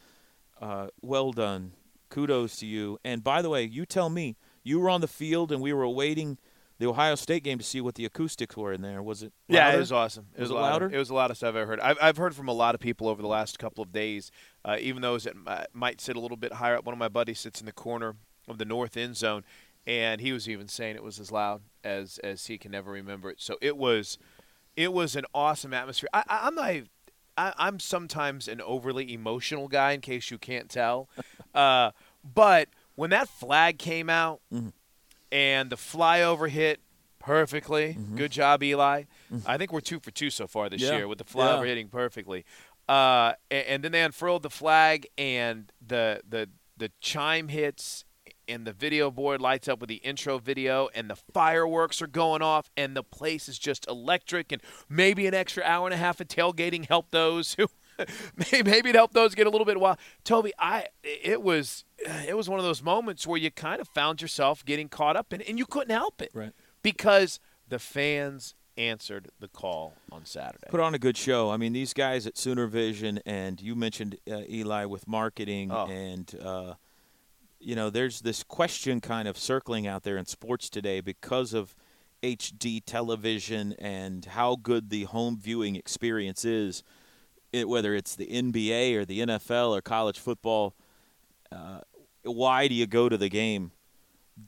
uh, 0.62 0.88
well 1.02 1.32
done. 1.32 1.74
Kudos 2.10 2.58
to 2.58 2.66
you. 2.66 2.98
And 3.04 3.24
by 3.24 3.42
the 3.42 3.50
way, 3.50 3.64
you 3.64 3.86
tell 3.86 4.10
me, 4.10 4.36
you 4.64 4.80
were 4.80 4.90
on 4.90 5.02
the 5.02 5.08
field 5.08 5.52
and 5.52 5.62
we 5.62 5.74
were 5.74 5.84
awaiting 5.84 6.38
the 6.80 6.88
Ohio 6.88 7.16
State 7.16 7.44
game 7.44 7.58
to 7.58 7.64
see 7.64 7.82
what 7.82 7.96
the 7.96 8.06
acoustics 8.06 8.56
were 8.56 8.72
in 8.72 8.82
there. 8.82 9.02
Was 9.02 9.24
it? 9.24 9.34
Yeah, 9.48 9.74
it 9.74 9.80
was 9.80 9.92
awesome. 9.92 10.28
It 10.36 10.42
Was 10.42 10.50
was, 10.50 10.52
it 10.52 10.62
louder. 10.62 10.86
louder? 10.86 10.96
It 10.96 11.00
was 11.00 11.08
the 11.10 11.14
loudest 11.16 11.44
I've 11.44 11.56
ever 11.56 11.66
heard. 11.66 11.80
I've, 11.80 11.98
I've 12.02 12.18
heard 12.18 12.36
from 12.36 12.48
a 12.48 12.54
lot 12.54 12.76
of 12.76 12.82
people 12.82 13.08
over 13.08 13.22
the 13.22 13.28
last 13.28 13.60
couple 13.60 13.84
of 13.84 13.92
days, 13.92 14.32
uh, 14.64 14.78
even 14.80 15.02
those 15.02 15.24
that 15.24 15.36
mi- 15.36 15.66
might 15.74 16.00
sit 16.00 16.16
a 16.16 16.20
little 16.20 16.38
bit 16.38 16.54
higher 16.54 16.78
up. 16.78 16.86
One 16.86 16.94
of 16.94 17.00
my 17.00 17.10
buddies 17.10 17.40
sits 17.40 17.60
in 17.60 17.66
the 17.66 17.72
corner 17.74 18.16
of 18.48 18.58
the 18.60 18.66
north 18.66 18.96
end 18.96 19.18
zone, 19.18 19.44
and 19.86 20.22
he 20.22 20.32
was 20.32 20.48
even 20.50 20.68
saying 20.68 20.96
it 20.96 21.04
was 21.04 21.20
as 21.20 21.32
loud 21.32 21.62
as 21.84 22.18
as 22.20 22.46
he 22.48 22.58
can 22.58 22.72
never 22.72 22.92
remember 22.92 23.30
it. 23.30 23.42
So 23.42 23.58
it 23.62 23.78
was, 23.78 24.18
it 24.76 24.94
was 24.94 25.16
an 25.16 25.26
awesome 25.34 25.74
atmosphere. 25.74 26.10
I, 26.14 26.24
I, 26.28 26.48
I'm 26.48 26.56
not. 26.56 26.74
I, 27.36 27.54
I'm 27.58 27.80
sometimes 27.80 28.48
an 28.48 28.62
overly 28.62 29.12
emotional 29.14 29.68
guy, 29.68 29.94
in 29.94 30.02
case 30.02 30.30
you 30.32 30.38
can't 30.38 30.70
tell. 30.70 31.10
Uh, 31.56 31.92
but 32.24 32.68
when 32.96 33.12
that 33.12 33.30
flag 33.30 33.78
came 33.78 34.10
out 34.10 34.42
and 35.32 35.70
the 35.70 35.76
flyover 35.76 36.50
hit 36.50 36.80
perfectly, 37.20 37.96
good 38.16 38.32
job, 38.32 38.64
Eli. 38.64 39.04
I 39.46 39.58
think 39.58 39.72
we're 39.72 39.80
two 39.82 40.00
for 40.00 40.10
two 40.10 40.32
so 40.32 40.48
far 40.48 40.68
this 40.68 40.82
Yeah. 40.82 40.98
year 40.98 41.08
with 41.08 41.20
the 41.20 41.24
flyover 41.24 41.62
Yeah. 41.62 41.68
hitting 41.68 41.90
perfectly. 41.90 42.44
Uh, 42.90 43.34
a- 43.52 43.70
and, 43.72 43.84
then 43.84 43.92
they 43.92 44.02
unfurled 44.02 44.42
the 44.42 44.50
flag, 44.50 45.06
and 45.16 45.72
the 45.86 46.22
the 46.28 46.50
the 46.76 46.92
chime 47.00 47.50
hits, 47.50 48.04
and 48.48 48.66
the 48.66 48.74
video 48.74 49.10
board 49.12 49.42
lights 49.42 49.68
up 49.68 49.80
with 49.80 49.88
the 49.90 49.96
intro 49.98 50.38
video, 50.38 50.90
and 50.96 51.10
the 51.10 51.16
fireworks 51.16 52.02
are 52.02 52.08
going 52.08 52.42
off, 52.42 52.70
and 52.78 52.96
the 52.96 53.04
place 53.04 53.48
is 53.50 53.58
just 53.60 53.88
electric. 53.88 54.52
And 54.52 54.62
maybe 54.90 55.28
an 55.28 55.34
extra 55.34 55.64
hour 55.64 55.86
and 55.88 55.94
a 55.94 55.98
half 55.98 56.20
of 56.22 56.28
tailgating 56.28 56.88
helped 56.88 57.12
those 57.12 57.54
who. 57.56 57.68
Maybe 58.52 58.90
it 58.90 58.96
helped 58.96 59.14
those 59.14 59.36
get 59.36 59.46
a 59.46 59.52
little 59.52 59.66
bit 59.66 59.80
wild. 59.80 60.00
Toby, 60.24 60.52
I 60.58 60.88
it 61.04 61.44
was 61.44 61.86
it 62.28 62.36
was 62.36 62.50
one 62.50 62.58
of 62.58 62.66
those 62.66 62.82
moments 62.82 63.28
where 63.28 63.38
you 63.38 63.52
kind 63.52 63.80
of 63.80 63.88
found 63.88 64.20
yourself 64.20 64.66
getting 64.66 64.90
caught 64.90 65.16
up 65.16 65.32
in, 65.32 65.42
it, 65.42 65.48
and 65.48 65.60
you 65.60 65.68
couldn't 65.68 65.96
help 65.96 66.20
it, 66.20 66.32
Right. 66.34 66.54
Because 66.82 67.40
the 67.70 67.78
fans 67.78 68.56
answered 68.78 69.30
the 69.40 69.48
call 69.48 69.94
on 70.12 70.26
Saturday. 70.26 70.66
Put 70.72 70.80
on 70.80 70.96
a 70.96 71.00
good 71.00 71.16
show. 71.16 71.52
I 71.52 71.58
mean, 71.58 71.72
these 71.74 71.94
guys 71.94 72.26
at 72.26 72.36
Sooner 72.36 72.66
Vision, 72.66 73.20
and 73.28 73.62
you 73.62 73.76
mentioned 73.76 74.18
uh, 74.28 74.42
Eli 74.50 74.86
with 74.86 75.08
marketing, 75.08 75.70
Oh. 75.72 75.86
and 75.86 76.34
uh, 76.44 76.74
you 77.64 77.76
know, 77.76 77.90
there's 77.90 78.22
this 78.22 78.44
question 78.44 79.02
kind 79.02 79.28
of 79.28 79.38
circling 79.38 79.88
out 79.88 80.04
there 80.04 80.18
in 80.18 80.26
sports 80.26 80.70
today 80.70 81.02
because 81.02 81.54
of 81.54 81.76
HD 82.22 82.82
television 82.86 83.74
and 83.80 84.26
how 84.26 84.56
good 84.56 84.90
the 84.90 85.04
home 85.04 85.38
viewing 85.38 85.76
experience 85.76 86.46
is, 86.46 86.84
it, 87.52 87.68
whether 87.68 87.94
it's 87.94 88.16
the 88.16 88.28
NBA 88.28 88.96
or 88.96 89.06
the 89.06 89.20
NFL 89.20 89.72
or 89.72 89.82
college 89.82 90.20
football. 90.20 90.76
Uh, 91.52 91.82
why 92.24 92.68
do 92.68 92.74
you 92.74 92.88
go 92.88 93.10
to 93.10 93.18
the 93.18 93.30
game? 93.30 93.72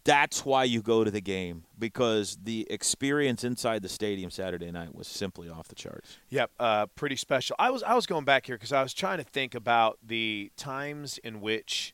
That's 0.04 0.44
why 0.44 0.64
you 0.64 0.82
go 0.82 1.04
to 1.04 1.12
the 1.12 1.22
game 1.22 1.66
because 1.78 2.40
the 2.42 2.66
experience 2.72 3.44
inside 3.44 3.84
the 3.84 3.90
stadium 3.90 4.32
Saturday 4.32 4.72
night 4.72 4.96
was 4.96 5.08
simply 5.08 5.48
off 5.48 5.68
the 5.68 5.76
charts. 5.76 6.18
Yep, 6.30 6.52
uh, 6.60 6.88
pretty 6.88 7.16
special. 7.16 7.56
I 7.60 7.70
was 7.70 7.84
I 7.84 7.94
was 7.94 8.08
going 8.08 8.26
back 8.26 8.48
here 8.48 8.56
because 8.56 8.74
I 8.74 8.82
was 8.82 8.96
trying 8.96 9.20
to 9.20 9.24
think 9.24 9.54
about 9.54 10.00
the 10.04 10.52
times 10.58 11.20
in 11.20 11.40
which 11.40 11.94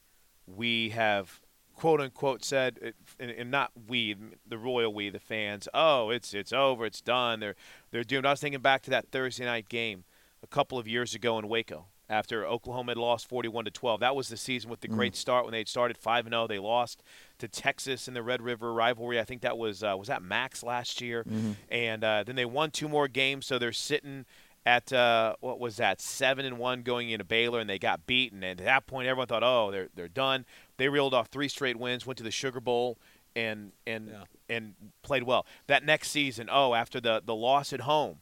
we 0.55 0.89
have 0.89 1.41
quote 1.75 2.00
unquote 2.00 2.43
said, 2.43 2.93
and, 3.20 3.31
and 3.31 3.50
not 3.50 3.72
we, 3.88 4.15
the 4.48 4.58
royal 4.58 4.93
we, 4.93 5.10
the 5.10 5.20
fans. 5.20 5.67
Oh, 5.74 6.10
it's 6.10 6.34
it's 6.34 6.53
over, 6.53 6.86
it's 6.86 7.01
done. 7.01 7.39
They're 7.39 7.55
they're 7.91 8.03
doomed. 8.03 8.25
I 8.25 8.31
was 8.31 8.39
thinking 8.39 8.62
back 8.62 8.84
to 8.84 8.91
that 8.91 9.10
Thursday 9.12 9.46
night 9.46 9.67
game 9.70 10.03
a 10.43 10.48
couple 10.48 10.77
of 10.77 10.88
years 10.88 11.15
ago 11.15 11.39
in 11.39 11.48
Waco 11.48 11.86
after 12.10 12.46
Oklahoma 12.46 12.91
had 12.91 12.98
lost 12.98 13.27
41 13.29 13.65
to 13.65 13.72
12. 13.72 14.01
That 14.01 14.15
was 14.15 14.27
the 14.27 14.36
season 14.36 14.70
with 14.70 14.81
the 14.81 14.89
great 14.89 15.15
start 15.15 15.46
when 15.46 15.53
they 15.53 15.60
had 15.60 15.70
started 15.70 15.98
5 15.98 16.25
and 16.25 16.34
0. 16.34 16.48
They 16.48 16.60
lost 16.60 17.01
to 17.39 17.48
Texas 17.48 18.08
in 18.08 18.13
the 18.13 18.22
Red 18.22 18.41
River 18.41 18.74
rivalry. 18.74 19.20
I 19.20 19.24
think 19.24 19.41
that 19.41 19.58
was 19.58 19.81
uh, 19.81 19.96
was 19.98 20.10
that 20.10 20.22
Max 20.22 20.62
last 20.62 21.01
year, 21.01 21.24
and 21.70 22.03
uh, 22.03 22.24
then 22.24 22.36
they 22.36 22.46
won 22.46 22.70
two 22.70 22.89
more 22.89 23.08
games. 23.08 23.46
So 23.48 23.58
they're 23.58 23.72
sitting 23.72 24.25
at 24.65 24.94
uh, 24.94 25.36
what 25.39 25.60
was 25.60 25.77
that 25.77 26.00
seven 26.00 26.46
and 26.46 26.58
one 26.60 26.84
going 26.84 27.10
into 27.10 27.25
Baylor, 27.25 27.60
and 27.60 27.70
they 27.70 27.80
got 27.80 28.06
beaten. 28.06 28.44
And 28.44 28.60
at 28.60 28.65
that 28.65 28.88
point, 28.88 29.08
everyone 29.08 29.27
thought, 29.27 29.44
oh, 29.44 29.72
they're 29.72 29.89
they're 29.96 30.08
done. 30.08 30.46
They 30.77 30.88
reeled 30.89 31.13
off 31.13 31.27
three 31.27 31.48
straight 31.48 31.77
wins, 31.77 32.06
went 32.06 32.18
to 32.18 32.24
the 32.24 32.32
Sugar 32.32 32.60
Bowl, 32.60 32.98
and 33.36 33.72
and 33.88 34.10
Yeah. 34.10 34.24
and 34.50 34.75
played 35.03 35.24
well. 35.24 35.46
That 35.68 35.84
next 35.84 36.10
season, 36.12 36.48
oh, 36.51 36.74
after 36.74 37.00
the 37.01 37.22
the 37.25 37.36
loss 37.36 37.74
at 37.74 37.82
home 37.82 38.20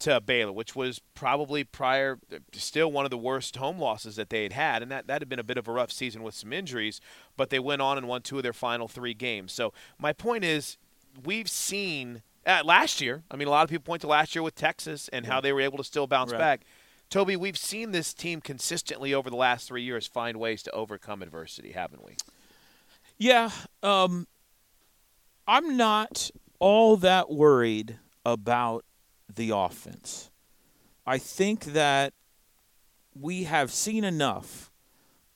to 0.00 0.20
Baylor, 0.20 0.50
which 0.52 0.74
was 0.74 1.00
probably 1.14 1.62
prior, 1.62 2.18
still 2.52 2.90
one 2.90 3.04
of 3.04 3.12
the 3.12 3.16
worst 3.16 3.54
home 3.56 3.78
losses 3.78 4.16
that 4.16 4.30
they 4.30 4.42
had 4.42 4.52
had, 4.52 4.82
and 4.82 4.90
that, 4.90 5.06
that 5.06 5.20
had 5.20 5.28
been 5.28 5.38
a 5.38 5.44
bit 5.44 5.56
of 5.56 5.68
a 5.68 5.72
rough 5.72 5.92
season 5.92 6.24
with 6.24 6.34
some 6.34 6.52
injuries, 6.52 7.00
but 7.36 7.50
they 7.50 7.60
went 7.60 7.80
on 7.80 7.96
and 7.96 8.08
won 8.08 8.20
two 8.20 8.36
of 8.36 8.42
their 8.42 8.52
final 8.52 8.88
three 8.88 9.14
games. 9.14 9.52
So 9.52 9.72
my 10.00 10.12
point 10.12 10.42
is, 10.42 10.76
we've 11.24 11.48
seen 11.48 12.22
uh, 12.46 12.62
last 12.64 13.00
year. 13.00 13.22
I 13.30 13.36
mean, 13.36 13.48
a 13.48 13.50
lot 13.50 13.64
of 13.64 13.70
people 13.70 13.84
point 13.84 14.02
to 14.02 14.08
last 14.08 14.34
year 14.34 14.42
with 14.42 14.54
Texas 14.54 15.08
and 15.08 15.26
how 15.26 15.40
they 15.40 15.52
were 15.52 15.60
able 15.60 15.78
to 15.78 15.84
still 15.84 16.06
bounce 16.06 16.32
Right. 16.32 16.38
back. 16.38 16.60
Toby, 17.10 17.36
we've 17.36 17.58
seen 17.58 17.92
this 17.92 18.14
team 18.14 18.40
consistently 18.40 19.12
over 19.12 19.28
the 19.28 19.36
last 19.36 19.68
three 19.68 19.82
years 19.82 20.06
find 20.06 20.38
ways 20.38 20.62
to 20.62 20.70
overcome 20.72 21.22
adversity, 21.22 21.72
haven't 21.72 22.02
we? 22.04 22.16
Yeah, 23.18 23.50
um, 23.82 24.26
I'm 25.46 25.76
not 25.76 26.30
all 26.58 26.96
that 26.98 27.30
worried 27.30 27.98
about 28.24 28.84
the 29.32 29.50
offense. 29.50 30.30
I 31.06 31.18
think 31.18 31.64
that 31.66 32.14
we 33.14 33.44
have 33.44 33.70
seen 33.70 34.04
enough 34.04 34.70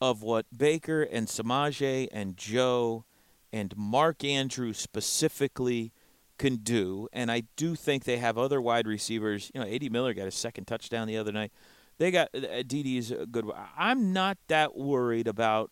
of 0.01 0.23
what 0.23 0.47
Baker 0.57 1.03
and 1.03 1.27
Samaje 1.27 2.09
and 2.13 2.37
Joe 2.37 3.05
and 3.53 3.77
Mark 3.77 4.25
Andrews 4.25 4.79
specifically 4.79 5.93
can 6.39 6.57
do, 6.57 7.09
and 7.13 7.31
I 7.31 7.43
do 7.57 7.75
think 7.75 8.05
they 8.05 8.19
have 8.19 8.37
other 8.39 8.61
wide 8.61 8.87
receivers. 8.87 9.51
You 9.55 9.61
know, 9.61 9.67
A.D. 9.67 9.89
Miller 9.89 10.15
got 10.15 10.27
a 10.27 10.33
second 10.33 10.67
touchdown 10.67 11.07
the 11.07 11.17
other 11.17 11.33
night. 11.33 11.53
They 11.99 12.11
got 12.11 12.29
uh, 12.35 12.63
Dede's 12.63 13.11
a 13.11 13.27
good. 13.27 13.51
I'm 13.77 14.13
not 14.13 14.39
that 14.49 14.77
worried 14.77 15.27
about 15.27 15.71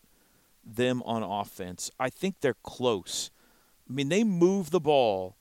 them 0.63 1.03
on 1.03 1.23
offense. 1.23 1.91
I 1.99 2.09
think 2.09 2.37
they're 2.41 2.57
close. 2.63 3.29
I 3.89 3.93
mean, 3.93 4.09
they 4.09 4.23
moved 4.23 4.71
the 4.71 4.79
ball 4.79 5.35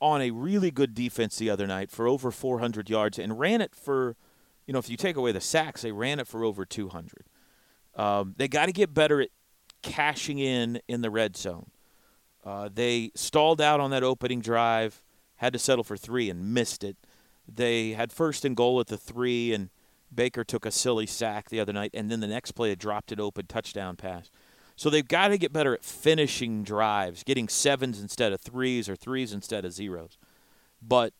on 0.00 0.22
a 0.22 0.30
really 0.30 0.70
good 0.70 0.94
defense 0.94 1.36
the 1.36 1.50
other 1.50 1.66
night 1.66 1.90
for 1.90 2.06
over 2.06 2.30
400 2.30 2.88
yards 2.88 3.18
and 3.18 3.38
ran 3.38 3.60
it 3.60 3.74
for, 3.74 4.16
you 4.66 4.72
know, 4.72 4.78
if 4.78 4.90
you 4.90 4.96
take 4.96 5.16
away 5.16 5.32
the 5.32 5.40
sacks, 5.40 5.82
they 5.82 5.92
ran 5.92 6.18
it 6.18 6.26
for 6.26 6.44
over 6.44 6.64
200. 6.64 7.26
Um, 7.94 8.34
they 8.36 8.48
got 8.48 8.66
to 8.66 8.72
get 8.72 8.92
better 8.92 9.20
at 9.22 9.28
cashing 9.82 10.38
in 10.38 10.80
in 10.88 11.00
the 11.00 11.10
red 11.10 11.36
zone. 11.36 11.70
Uh, 12.46 12.68
they 12.72 13.10
stalled 13.16 13.60
out 13.60 13.80
on 13.80 13.90
that 13.90 14.04
opening 14.04 14.40
drive, 14.40 15.02
had 15.36 15.52
to 15.52 15.58
settle 15.58 15.82
for 15.82 15.96
three 15.96 16.30
and 16.30 16.54
missed 16.54 16.84
it. 16.84 16.96
They 17.52 17.90
had 17.90 18.12
first 18.12 18.44
and 18.44 18.56
goal 18.56 18.78
at 18.78 18.86
the 18.86 18.96
three, 18.96 19.52
and 19.52 19.70
Baker 20.14 20.44
took 20.44 20.64
a 20.64 20.70
silly 20.70 21.06
sack 21.06 21.50
the 21.50 21.58
other 21.58 21.72
night, 21.72 21.90
and 21.92 22.08
then 22.08 22.20
the 22.20 22.28
next 22.28 22.52
play 22.52 22.72
dropped 22.76 23.10
it 23.10 23.18
open 23.18 23.46
touchdown 23.46 23.96
pass. 23.96 24.30
So 24.76 24.90
they've 24.90 25.06
got 25.06 25.28
to 25.28 25.38
get 25.38 25.52
better 25.52 25.74
at 25.74 25.84
finishing 25.84 26.62
drives, 26.62 27.24
getting 27.24 27.48
sevens 27.48 28.00
instead 28.00 28.32
of 28.32 28.40
threes 28.40 28.88
or 28.88 28.94
threes 28.94 29.32
instead 29.32 29.64
of 29.64 29.72
zeros. 29.72 30.16
But 30.80 31.14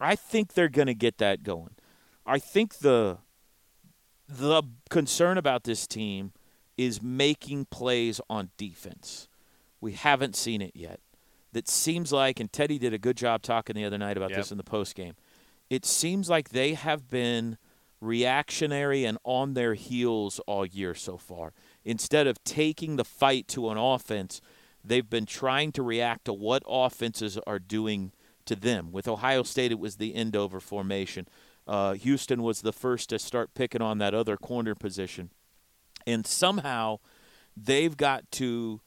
I 0.00 0.16
think 0.16 0.52
they're 0.52 0.68
going 0.68 0.88
to 0.88 0.94
get 0.94 1.18
that 1.18 1.44
going. 1.44 1.76
I 2.26 2.38
think 2.38 2.78
the 2.78 3.18
the 4.28 4.62
concern 4.90 5.38
about 5.38 5.64
this 5.64 5.86
team 5.86 6.32
is 6.76 7.00
making 7.00 7.64
plays 7.66 8.20
on 8.28 8.50
defense. 8.58 9.27
We 9.80 9.92
haven't 9.92 10.36
seen 10.36 10.60
it 10.62 10.72
yet. 10.74 11.00
That 11.52 11.68
seems 11.68 12.12
like, 12.12 12.40
and 12.40 12.52
Teddy 12.52 12.78
did 12.78 12.92
a 12.92 12.98
good 12.98 13.16
job 13.16 13.42
talking 13.42 13.74
the 13.74 13.84
other 13.84 13.98
night 13.98 14.16
about 14.16 14.30
Yep. 14.30 14.38
this 14.38 14.52
in 14.52 14.58
the 14.58 14.64
post 14.64 14.94
game. 14.94 15.14
It 15.70 15.84
seems 15.86 16.28
like 16.28 16.50
they 16.50 16.74
have 16.74 17.08
been 17.08 17.56
reactionary 18.00 19.04
and 19.04 19.18
on 19.24 19.54
their 19.54 19.74
heels 19.74 20.40
all 20.46 20.64
year 20.64 20.94
so 20.94 21.16
far. 21.16 21.52
Instead 21.84 22.26
of 22.26 22.42
taking 22.44 22.96
the 22.96 23.04
fight 23.04 23.48
to 23.48 23.70
an 23.70 23.78
offense, 23.78 24.40
they've 24.84 25.08
been 25.08 25.26
trying 25.26 25.72
to 25.72 25.82
react 25.82 26.24
to 26.26 26.32
what 26.32 26.62
offenses 26.66 27.38
are 27.46 27.58
doing 27.58 28.12
to 28.46 28.54
them. 28.56 28.92
With 28.92 29.08
Ohio 29.08 29.42
State, 29.42 29.72
it 29.72 29.78
was 29.78 29.96
the 29.96 30.14
end 30.14 30.36
over 30.36 30.60
formation. 30.60 31.26
Uh, 31.66 31.94
Houston 31.94 32.42
was 32.42 32.62
the 32.62 32.72
first 32.72 33.10
to 33.10 33.18
start 33.18 33.52
picking 33.54 33.82
on 33.82 33.98
that 33.98 34.14
other 34.14 34.36
corner 34.36 34.74
position. 34.74 35.30
And 36.06 36.26
somehow 36.26 37.00
they've 37.56 37.96
got 37.96 38.30
to 38.32 38.80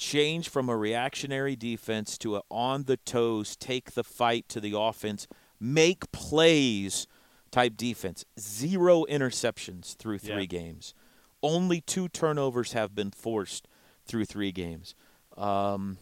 change 0.00 0.48
from 0.48 0.70
a 0.70 0.76
reactionary 0.76 1.54
defense 1.54 2.16
to 2.16 2.34
a 2.36 2.42
on 2.50 2.84
the 2.84 2.96
toes, 2.96 3.54
take 3.54 3.92
the 3.92 4.02
fight 4.02 4.48
to 4.48 4.58
the 4.58 4.72
offense, 4.76 5.28
make 5.60 6.10
plays 6.10 7.06
type 7.50 7.76
defense. 7.76 8.24
Zero 8.38 9.04
interceptions 9.10 9.94
through 9.96 10.16
three 10.18 10.40
Yeah. 10.42 10.46
games. 10.46 10.94
Only 11.42 11.82
two 11.82 12.08
turnovers 12.08 12.72
have 12.72 12.94
been 12.94 13.10
forced 13.10 13.68
through 14.06 14.24
three 14.24 14.52
games. 14.52 14.94
Um, 15.36 15.98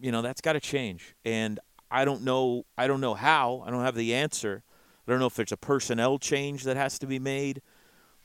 you 0.00 0.12
know, 0.12 0.22
that's 0.22 0.40
got 0.40 0.52
to 0.52 0.60
change. 0.60 1.16
And 1.24 1.58
I 1.90 2.04
don't 2.04 2.22
know. 2.22 2.66
I 2.76 2.86
don't 2.86 3.00
know 3.00 3.14
how. 3.14 3.64
I 3.66 3.70
don't 3.70 3.82
have 3.82 3.96
the 3.96 4.14
answer. 4.14 4.62
I 5.06 5.10
don't 5.10 5.18
know 5.18 5.26
if 5.26 5.34
there's 5.34 5.50
a 5.52 5.56
personnel 5.56 6.18
change 6.18 6.62
that 6.64 6.76
has 6.76 6.98
to 7.00 7.06
be 7.06 7.18
made, 7.18 7.62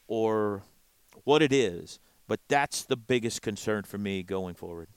or 0.08 0.64
what 1.24 1.42
it 1.42 1.52
is. 1.52 1.98
But 2.28 2.40
that's 2.48 2.84
the 2.84 2.98
biggest 2.98 3.42
concern 3.42 3.84
for 3.84 3.98
me 3.98 4.24
going 4.24 4.56
forward. 4.56 4.88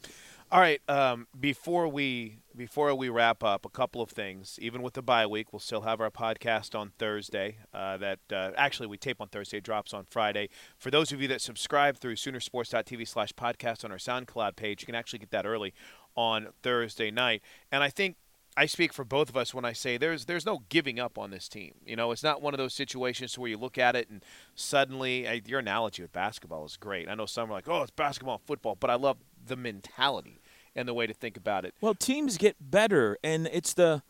All 0.53 0.61
right. 0.61 0.81
Um, 0.89 1.27
before 1.39 1.89
we 1.89 2.39
before 2.57 2.95
we 2.95 3.09
wrap 3.09 3.43
up, 3.43 3.67
a 3.67 3.69
couple 3.69 4.01
of 4.01 4.11
things. 4.11 4.59
Even 4.63 4.81
with 4.81 4.95
the 4.95 5.03
bye 5.03 5.27
week, 5.27 5.53
we'll 5.53 5.59
still 5.59 5.81
have 5.81 6.01
our 6.01 6.11
podcast 6.11 6.79
on 6.79 6.93
Thursday. 6.99 7.59
Uh, 7.75 7.97
that 7.97 8.21
uh, 8.33 8.53
actually 8.57 8.87
we 8.87 8.97
tape 8.97 9.21
on 9.21 9.27
Thursday, 9.27 9.59
drops 9.59 9.93
on 9.93 10.05
Friday. 10.05 10.49
For 10.79 10.93
those 10.93 11.11
of 11.11 11.21
you 11.21 11.27
that 11.29 11.41
subscribe 11.41 11.97
through 11.97 12.15
Soonersports.tv/slash 12.15 13.33
podcast 13.33 13.85
on 13.85 13.91
our 13.91 13.99
SoundCloud 13.99 14.55
page, 14.55 14.83
you 14.83 14.87
can 14.87 14.95
actually 14.95 15.19
get 15.19 15.31
that 15.33 15.47
early 15.47 15.75
on 16.15 16.49
Thursday 16.63 17.11
night. 17.11 17.43
And 17.73 17.83
I 17.83 17.91
think 17.91 18.17
I 18.57 18.67
speak 18.67 18.93
for 18.93 19.05
both 19.05 19.29
of 19.29 19.37
us 19.37 19.53
when 19.53 19.65
I 19.65 19.73
say 19.73 19.99
there's 19.99 20.25
there's 20.25 20.47
no 20.47 20.63
giving 20.69 20.99
up 20.99 21.19
on 21.19 21.31
this 21.31 21.49
team. 21.49 21.75
You 21.85 21.95
know, 21.95 22.11
it's 22.11 22.23
not 22.23 22.41
one 22.41 22.55
of 22.55 22.59
those 22.59 22.73
situations 22.73 23.39
where 23.39 23.51
you 23.51 23.59
look 23.59 23.77
at 23.77 23.95
it 23.95 24.09
and 24.09 24.25
suddenly 24.55 25.29
I, 25.29 25.43
your 25.45 25.59
analogy 25.59 26.03
with 26.03 26.13
basketball 26.13 26.65
is 26.65 26.77
great. 26.77 27.09
I 27.09 27.15
know 27.15 27.27
some 27.27 27.51
are 27.51 27.53
like, 27.53 27.69
"Oh, 27.69 27.83
it's 27.83 27.91
basketball 27.91 28.37
and 28.37 28.45
football," 28.45 28.75
but 28.75 28.89
I 28.89 28.95
love 28.95 29.19
the 29.47 29.57
mentality 29.57 30.41
and 30.75 30.89
the 30.89 30.95
way 30.95 31.07
to 31.07 31.13
think 31.13 31.37
about 31.37 31.65
it. 31.65 31.75
Well, 31.81 31.95
teams 31.95 32.39
get 32.39 32.57
better, 32.61 33.19
and 33.23 33.49
it's 33.53 33.75
the, 33.75 34.03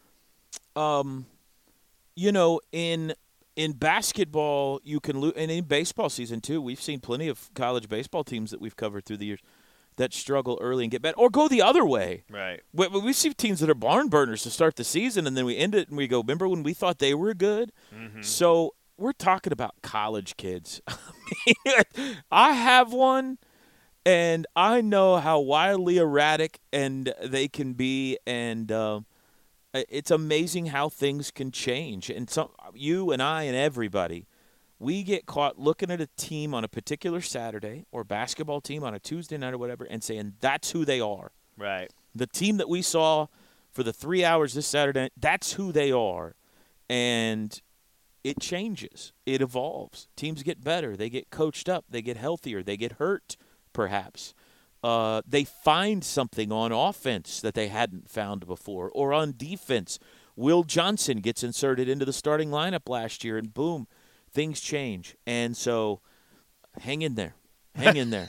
um, 0.75 1.27
you 2.15 2.31
know, 2.31 2.61
in 2.71 3.15
in 3.57 3.73
basketball 3.73 4.81
you 4.85 5.01
can 5.01 5.19
lose, 5.19 5.33
and 5.37 5.51
in 5.51 5.65
baseball 5.65 6.09
season 6.09 6.41
too. 6.41 6.63
We've 6.63 6.81
seen 6.81 7.01
plenty 7.01 7.27
of 7.27 7.53
college 7.55 7.89
baseball 7.89 8.23
teams 8.23 8.53
that 8.53 8.61
we've 8.61 8.77
covered 8.77 9.07
through 9.07 9.17
the 9.17 9.27
years 9.27 9.41
that 9.97 10.13
struggle 10.13 10.59
early 10.61 10.85
and 10.85 10.91
get 10.91 11.03
better, 11.03 11.17
or 11.17 11.31
go 11.31 11.49
the 11.49 11.63
other 11.63 11.85
way. 11.85 12.25
Right. 12.31 12.61
We, 12.73 12.89
we 12.89 13.13
see 13.13 13.33
teams 13.33 13.61
that 13.61 13.71
are 13.71 13.75
barn 13.75 14.09
burners 14.09 14.43
to 14.45 14.51
start 14.51 14.77
the 14.77 14.85
season, 14.85 15.27
and 15.27 15.37
then 15.37 15.45
we 15.45 15.57
end 15.57 15.75
it 15.75 15.89
and 15.89 15.97
we 15.97 16.07
go, 16.07 16.21
remember 16.21 16.49
when 16.49 16.63
we 16.63 16.75
thought 16.75 16.99
they 16.99 17.15
were 17.15 17.35
good? 17.35 17.73
Mm-hmm. 17.95 18.23
So 18.23 18.75
we're 18.97 19.13
talking 19.13 19.53
about 19.53 19.75
college 19.83 20.37
kids. 20.37 20.81
I 22.31 22.53
have 22.53 22.93
one 22.93 23.39
and 24.07 24.47
I 24.55 24.81
know 24.83 25.17
how 25.17 25.41
wildly 25.41 25.99
erratic 25.99 26.61
and 26.73 27.13
they 27.21 27.49
can 27.49 27.73
be, 27.73 28.17
and 28.25 28.71
uh, 28.71 29.01
it's 29.75 30.13
amazing 30.13 30.67
how 30.67 30.89
things 30.89 31.33
can 31.33 31.51
change. 31.51 32.09
And 32.09 32.31
so, 32.31 32.53
you 32.73 33.11
and 33.11 33.21
I 33.21 33.43
and 33.43 33.57
everybody, 33.57 34.29
we 34.79 35.03
get 35.03 35.27
caught 35.27 35.59
looking 35.59 35.91
at 35.91 36.01
a 36.01 36.09
team 36.17 36.55
on 36.55 36.65
a 36.65 36.69
particular 36.69 37.21
Saturday 37.21 37.87
or 37.91 38.05
basketball 38.05 38.61
team 38.61 38.85
on 38.85 38.95
a 38.95 38.99
Tuesday 38.99 39.39
night 39.39 39.55
or 39.55 39.59
whatever, 39.59 39.85
and 39.85 40.03
saying 40.03 40.35
that's 40.41 40.73
who 40.73 40.85
they 40.85 41.01
are. 41.01 41.33
Right. 41.57 41.91
The 42.15 42.27
team 42.27 42.59
that 42.59 42.69
we 42.69 42.83
saw 42.83 43.27
for 43.73 43.83
the 43.83 43.93
three 43.93 44.25
hours 44.25 44.55
this 44.55 44.67
Saturday, 44.67 45.11
that's 45.17 45.55
who 45.55 45.73
they 45.73 45.93
are, 45.93 46.35
and 46.89 47.61
it 48.25 48.41
changes. 48.41 49.13
It 49.25 49.41
evolves. 49.41 50.09
Teams 50.17 50.43
get 50.43 50.63
better. 50.63 50.97
They 50.97 51.09
get 51.09 51.31
coached 51.31 51.69
up. 51.69 51.85
They 51.89 52.03
get 52.03 52.17
healthier. 52.17 52.63
They 52.63 52.77
get 52.77 52.93
hurt 52.93 53.37
perhaps. 53.77 54.35
Uh, 54.83 55.21
they 55.27 55.45
find 55.45 56.03
something 56.03 56.51
on 56.51 56.73
offense 56.73 57.41
that 57.41 57.55
they 57.55 57.69
hadn't 57.69 58.09
found 58.09 58.47
before, 58.47 58.91
or 58.91 59.13
on 59.13 59.35
defense. 59.37 59.99
Will 60.35 60.65
Johnson 60.65 61.19
gets 61.19 61.43
inserted 61.43 61.89
into 61.89 62.05
the 62.05 62.13
starting 62.13 62.51
lineup 62.51 62.89
last 62.89 63.23
year, 63.23 63.37
and 63.37 63.53
boom, 63.53 63.87
things 64.37 64.61
change. 64.61 65.17
And 65.27 65.57
so, 65.57 66.01
hang 66.81 67.03
in 67.03 67.15
there, 67.15 67.35
hang 67.75 67.97
in 67.97 68.11
there. 68.11 68.27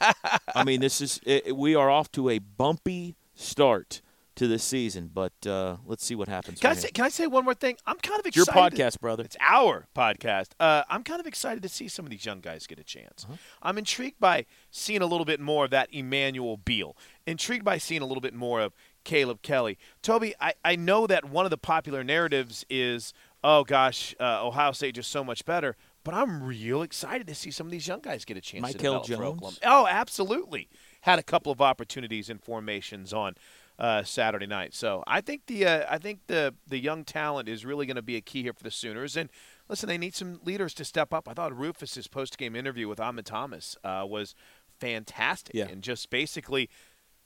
I 0.54 0.64
mean, 0.64 0.80
this 0.80 1.00
is 1.00 1.20
it, 1.24 1.54
we 1.54 1.74
are 1.74 1.90
off 1.90 2.10
to 2.12 2.30
a 2.30 2.38
bumpy 2.38 3.16
start 3.34 4.00
to 4.36 4.48
this 4.48 4.64
season, 4.64 5.10
but 5.12 5.34
uh, 5.46 5.76
let's 5.84 6.02
see 6.02 6.14
what 6.14 6.26
happens. 6.26 6.60
Can 6.60 6.70
I 6.70 6.74
say? 6.74 6.90
Can 6.90 7.04
I 7.04 7.10
say 7.10 7.26
one 7.26 7.44
more 7.44 7.52
thing? 7.52 7.76
I'm 7.84 7.98
kind 7.98 8.18
of 8.18 8.24
It's 8.24 8.36
your 8.36 8.46
podcast, 8.46 8.98
brother. 9.00 9.22
It's 9.22 9.36
our 9.38 9.86
podcast. 9.94 10.52
Uh, 10.58 10.82
I'm 10.88 11.04
kind 11.04 11.20
of 11.20 11.26
excited 11.26 11.62
to 11.62 11.68
see 11.68 11.88
some 11.88 12.06
of 12.06 12.10
these 12.10 12.24
young 12.24 12.40
guys 12.40 12.66
get 12.66 12.78
a 12.78 12.84
chance. 12.84 13.26
Uh-huh. 13.28 13.36
I'm 13.62 13.76
intrigued 13.76 14.18
by 14.18 14.46
seeing 14.70 15.02
a 15.02 15.06
little 15.06 15.26
bit 15.26 15.40
more 15.40 15.66
of 15.66 15.70
that 15.72 15.92
Emmanuel 15.92 16.56
Beal. 16.56 16.96
Intrigued 17.26 17.66
by 17.66 17.76
seeing 17.76 18.00
a 18.00 18.06
little 18.06 18.22
bit 18.22 18.32
more 18.32 18.62
of 18.62 18.72
Caleb 19.04 19.42
Kelly. 19.42 19.78
Toby, 20.02 20.34
I, 20.40 20.54
I 20.64 20.76
know 20.76 21.06
that 21.06 21.26
one 21.26 21.44
of 21.44 21.50
the 21.50 21.58
popular 21.58 22.02
narratives 22.02 22.64
is, 22.70 23.12
oh 23.42 23.64
gosh, 23.64 24.14
uh, 24.20 24.46
Ohio 24.46 24.72
State 24.72 24.94
just 24.94 25.10
so 25.10 25.24
much 25.24 25.44
better. 25.44 25.76
But 26.02 26.14
I'm 26.14 26.42
real 26.42 26.80
excited 26.82 27.26
to 27.26 27.34
see 27.34 27.50
some 27.50 27.66
of 27.66 27.70
these 27.70 27.86
young 27.86 28.00
guys 28.00 28.24
get 28.24 28.36
a 28.36 28.40
chance 28.40 28.72
to 28.72 28.78
Michael 28.78 29.02
develop 29.02 29.06
for 29.06 29.24
Oklahoma. 29.46 29.56
Oh, 29.64 29.86
absolutely. 29.86 30.68
Had 31.02 31.18
a 31.18 31.22
couple 31.22 31.52
of 31.52 31.60
opportunities 31.60 32.30
and 32.30 32.42
formations 32.42 33.12
on 33.12 33.34
uh, 33.78 34.02
Saturday 34.02 34.46
night. 34.46 34.72
So 34.74 35.04
I 35.06 35.20
think 35.20 35.42
the 35.46 35.66
uh, 35.66 35.84
I 35.90 35.98
think 35.98 36.20
the 36.26 36.54
the 36.66 36.78
young 36.78 37.04
talent 37.04 37.48
is 37.48 37.64
really 37.66 37.84
going 37.86 37.96
to 37.96 38.02
be 38.02 38.16
a 38.16 38.20
key 38.22 38.42
here 38.42 38.52
for 38.54 38.62
the 38.62 38.70
Sooners. 38.70 39.16
And 39.16 39.28
listen, 39.68 39.88
they 39.88 39.98
need 39.98 40.14
some 40.14 40.40
leaders 40.44 40.72
to 40.74 40.84
step 40.84 41.12
up. 41.12 41.28
I 41.28 41.34
thought 41.34 41.56
Rufus's 41.56 42.08
post 42.08 42.38
game 42.38 42.56
interview 42.56 42.88
with 42.88 43.00
Ahmad 43.00 43.26
Thomas 43.26 43.76
uh, 43.84 44.04
was 44.08 44.34
fantastic, 44.78 45.54
Yeah. 45.54 45.68
and 45.68 45.82
just 45.82 46.08
basically 46.10 46.68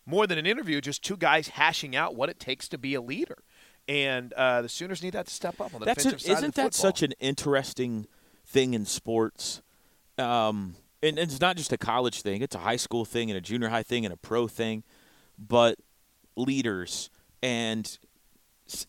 more 0.06 0.26
than 0.26 0.38
an 0.38 0.46
interview, 0.46 0.80
just 0.80 1.02
two 1.02 1.16
guys 1.16 1.48
hashing 1.48 1.96
out 1.96 2.14
what 2.14 2.28
it 2.28 2.38
takes 2.38 2.68
to 2.68 2.78
be 2.78 2.94
a 2.94 3.00
leader. 3.00 3.38
And 3.86 4.32
uh, 4.32 4.62
the 4.62 4.68
Sooners 4.68 5.02
need 5.02 5.12
that 5.12 5.26
to 5.26 5.32
step 5.34 5.60
up 5.60 5.74
on 5.74 5.80
the 5.80 5.86
That's 5.86 6.04
defensive 6.04 6.26
an, 6.28 6.34
side 6.36 6.38
isn't 6.38 6.54
that 6.54 6.74
football. 6.74 6.90
such 6.90 7.02
an 7.02 7.12
interesting 7.20 8.06
thing 8.46 8.72
in 8.74 8.86
sports? 8.86 9.60
Um, 10.16 10.76
and 11.02 11.18
it's 11.18 11.40
not 11.40 11.56
just 11.56 11.72
a 11.72 11.76
college 11.78 12.22
thing; 12.22 12.40
it's 12.40 12.54
a 12.54 12.60
high 12.60 12.76
school 12.76 13.04
thing, 13.04 13.30
and 13.30 13.36
a 13.36 13.40
junior 13.42 13.68
high 13.68 13.82
thing, 13.82 14.04
and 14.06 14.14
a 14.14 14.16
pro 14.16 14.48
thing. 14.48 14.84
But 15.38 15.78
leaders, 16.36 17.10
and 17.42 17.98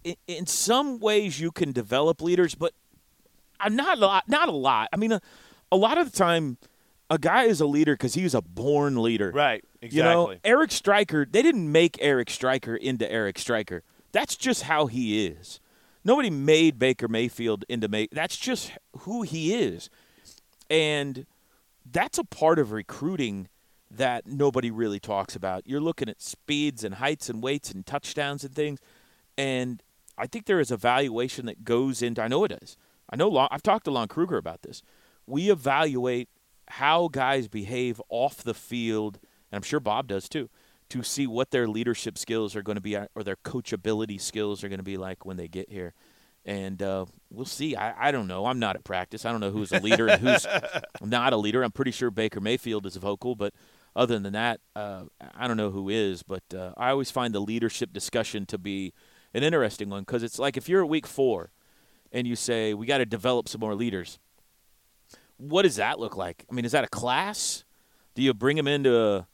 in, 0.04 0.16
in 0.28 0.46
some 0.46 1.00
ways, 1.00 1.40
you 1.42 1.52
can 1.52 1.72
develop 1.74 2.22
leaders, 2.22 2.56
but 2.56 2.74
uh, 3.60 3.68
not 3.70 3.98
a 3.98 4.06
lot. 4.06 4.30
Not 4.30 4.48
a 4.48 4.54
lot. 4.54 4.88
I 4.94 4.98
mean, 4.98 5.12
a, 5.12 5.22
a 5.72 5.76
lot 5.76 5.98
of 5.98 6.10
the 6.12 6.18
time, 6.18 6.58
a 7.10 7.18
guy 7.18 7.44
is 7.44 7.60
a 7.60 7.66
leader 7.66 7.96
because 7.96 8.14
he's 8.14 8.34
a 8.34 8.42
born 8.42 9.02
leader. 9.02 9.32
right? 9.34 9.64
You 9.82 10.04
know, 10.04 10.30
Exactly. 10.30 10.50
Eric 10.50 10.72
Striker, 10.72 11.26
they 11.30 11.42
didn't 11.42 11.70
make 11.70 11.98
Eric 12.00 12.30
Striker 12.30 12.76
into 12.76 13.12
Eric 13.12 13.38
Striker. 13.38 13.84
That's 14.16 14.38
just 14.38 14.64
how 14.64 14.86
he 14.86 15.26
is. 15.26 15.60
Nobody 16.06 16.30
made 16.30 16.80
Baker 16.80 17.10
Mayfield 17.10 17.66
into 17.68 17.90
May. 17.90 18.08
That's 18.14 18.38
just 18.38 18.72
who 19.00 19.24
he 19.24 19.54
is. 19.54 19.90
And 20.70 21.26
that's 21.92 22.18
a 22.18 22.24
part 22.24 22.58
of 22.58 22.72
recruiting 22.72 23.50
that 23.92 24.26
nobody 24.26 24.72
really 24.72 25.02
talks 25.02 25.36
about. 25.36 25.68
You're 25.68 25.82
looking 25.82 26.08
at 26.08 26.22
speeds 26.22 26.86
and 26.86 26.96
heights 26.96 27.28
and 27.28 27.44
weights 27.44 27.72
and 27.72 27.86
touchdowns 27.86 28.46
and 28.46 28.56
things. 28.56 28.80
And 29.38 29.84
I 30.18 30.28
think 30.28 30.46
there 30.46 30.62
is 30.62 30.72
a 30.72 30.78
valuation 30.78 31.46
that 31.48 31.66
goes 31.66 32.02
into 32.02 32.22
I 32.22 32.30
know 32.30 32.46
it 32.46 32.54
is. 32.54 32.78
I 33.10 33.18
know 33.18 33.28
Lon, 33.28 33.50
I've 33.52 33.64
talked 33.64 33.84
to 33.84 33.92
Lon 33.92 34.08
Kruger 34.08 34.38
about 34.38 34.62
this. 34.62 34.82
We 35.28 35.50
evaluate 35.50 36.30
how 36.70 37.10
guys 37.10 37.50
behave 37.50 38.02
off 38.08 38.38
the 38.46 38.54
field, 38.54 39.20
and 39.52 39.58
I'm 39.58 39.62
sure 39.62 39.82
Bob 39.82 40.08
does 40.08 40.30
too, 40.30 40.50
to 40.90 41.04
see 41.04 41.28
what 41.28 41.52
their 41.52 41.68
leadership 41.68 42.18
skills 42.18 42.56
are 42.56 42.62
going 42.62 42.76
to 42.76 42.82
be 42.82 42.96
or 42.96 43.24
their 43.24 43.38
coachability 43.38 44.20
skills 44.20 44.64
are 44.64 44.70
going 44.70 44.80
to 44.80 44.84
be 44.84 44.98
like 44.98 45.26
when 45.26 45.38
they 45.38 45.48
get 45.48 45.70
here. 45.70 45.94
And 46.46 46.82
uh, 46.84 47.06
we'll 47.32 47.46
see. 47.46 47.76
I, 47.76 48.10
I 48.10 48.12
don't 48.12 48.28
know. 48.28 48.46
I'm 48.46 48.60
not 48.60 48.76
at 48.76 48.84
practice. 48.84 49.26
I 49.26 49.32
don't 49.32 49.42
know 49.42 49.50
who's 49.50 49.72
a 49.72 49.80
leader 49.80 50.08
and 50.08 50.22
who's 50.22 50.46
not 51.02 51.34
a 51.34 51.38
leader. 51.38 51.64
I'm 51.64 51.72
pretty 51.72 51.92
sure 51.92 52.12
Baker 52.12 52.40
Mayfield 52.40 52.86
is 52.86 52.98
vocal, 52.98 53.36
but 53.36 53.54
other 53.96 54.20
than 54.20 54.34
that, 54.34 54.60
uh, 54.76 55.06
I 55.36 55.48
don't 55.48 55.58
know 55.58 55.72
who 55.72 55.90
is. 55.90 56.22
But 56.22 56.44
uh, 56.56 56.74
I 56.78 56.92
always 56.92 57.10
find 57.10 57.34
the 57.34 57.40
leadership 57.40 57.92
discussion 57.92 58.46
to 58.48 58.60
be 58.60 58.94
an 59.34 59.42
interesting 59.42 59.90
one 59.90 60.02
because 60.02 60.22
it's 60.22 60.38
like 60.38 60.56
if 60.56 60.70
you're 60.70 60.84
at 60.84 60.90
week 60.90 61.08
four 61.08 61.52
and 62.12 62.28
you 62.28 62.36
say 62.36 62.76
we 62.76 62.86
got 62.86 63.00
to 63.00 63.08
develop 63.08 63.50
some 63.50 63.60
more 63.60 63.74
leaders, 63.74 64.20
what 65.38 65.64
does 65.64 65.78
that 65.78 66.00
look 66.00 66.16
like? 66.16 66.46
I 66.50 66.54
mean, 66.54 66.64
is 66.64 66.74
that 66.74 66.84
a 66.84 66.90
class? 66.90 67.64
Do 68.14 68.22
you 68.22 68.34
bring 68.36 68.56
them 68.56 68.68
into 68.68 68.96
a, 68.96 69.28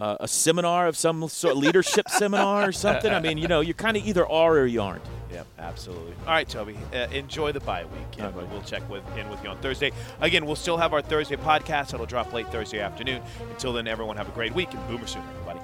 a, 0.00 0.16
a 0.20 0.28
seminar 0.28 0.86
of 0.86 0.96
some 0.96 1.28
sort 1.28 1.56
leadership 1.56 2.08
seminar 2.10 2.68
or 2.68 2.72
something? 2.72 3.12
I 3.12 3.20
mean, 3.20 3.38
you 3.38 3.48
know, 3.48 3.60
you 3.60 3.74
kind 3.74 3.96
of 3.96 4.06
either 4.06 4.26
are 4.26 4.54
or 4.58 4.66
you 4.66 4.82
aren't. 4.82 5.02
Yep, 5.32 5.46
absolutely. 5.58 6.14
All 6.26 6.32
right, 6.32 6.48
Toby. 6.48 6.76
Uh, 6.92 7.08
enjoy 7.12 7.50
the 7.52 7.60
bye 7.60 7.84
week, 7.84 7.92
and 8.18 8.22
All 8.22 8.26
right, 8.28 8.34
buddy. 8.36 8.46
we'll 8.52 8.62
check 8.62 8.88
with 8.88 9.02
in 9.16 9.28
with 9.28 9.42
you 9.42 9.50
on 9.50 9.58
Thursday. 9.58 9.90
Again, 10.20 10.46
we'll 10.46 10.54
still 10.54 10.76
have 10.76 10.92
our 10.92 11.02
Thursday 11.02 11.36
podcast. 11.36 11.92
It'll 11.92 12.06
drop 12.06 12.32
late 12.32 12.46
Thursday 12.52 12.78
afternoon. 12.80 13.20
Until 13.50 13.72
then, 13.72 13.88
everyone 13.88 14.16
have 14.16 14.28
a 14.28 14.32
great 14.32 14.54
week, 14.54 14.72
and 14.74 14.86
Boomer 14.86 15.06
Sooner, 15.06 15.24
everybody. 15.40 15.58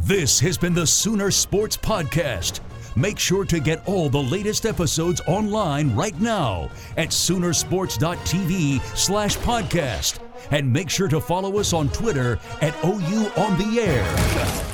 This 0.00 0.38
has 0.40 0.58
been 0.58 0.74
the 0.74 0.86
Sooner 0.86 1.30
Sports 1.30 1.76
Podcast. 1.76 2.60
Make 2.96 3.18
sure 3.18 3.44
to 3.44 3.60
get 3.60 3.86
all 3.86 4.08
the 4.10 4.22
latest 4.22 4.66
episodes 4.66 5.20
online 5.26 5.94
right 5.94 6.18
now 6.20 6.68
at 6.96 7.08
Soonersports.tv 7.10 8.80
slash 8.96 9.36
podcast. 9.38 10.18
And 10.50 10.72
make 10.72 10.90
sure 10.90 11.08
to 11.08 11.20
follow 11.20 11.58
us 11.58 11.72
on 11.72 11.88
Twitter 11.90 12.38
at 12.60 12.74
OU 12.84 13.30
on 13.36 13.58
the 13.58 13.80
Air. 13.80 14.69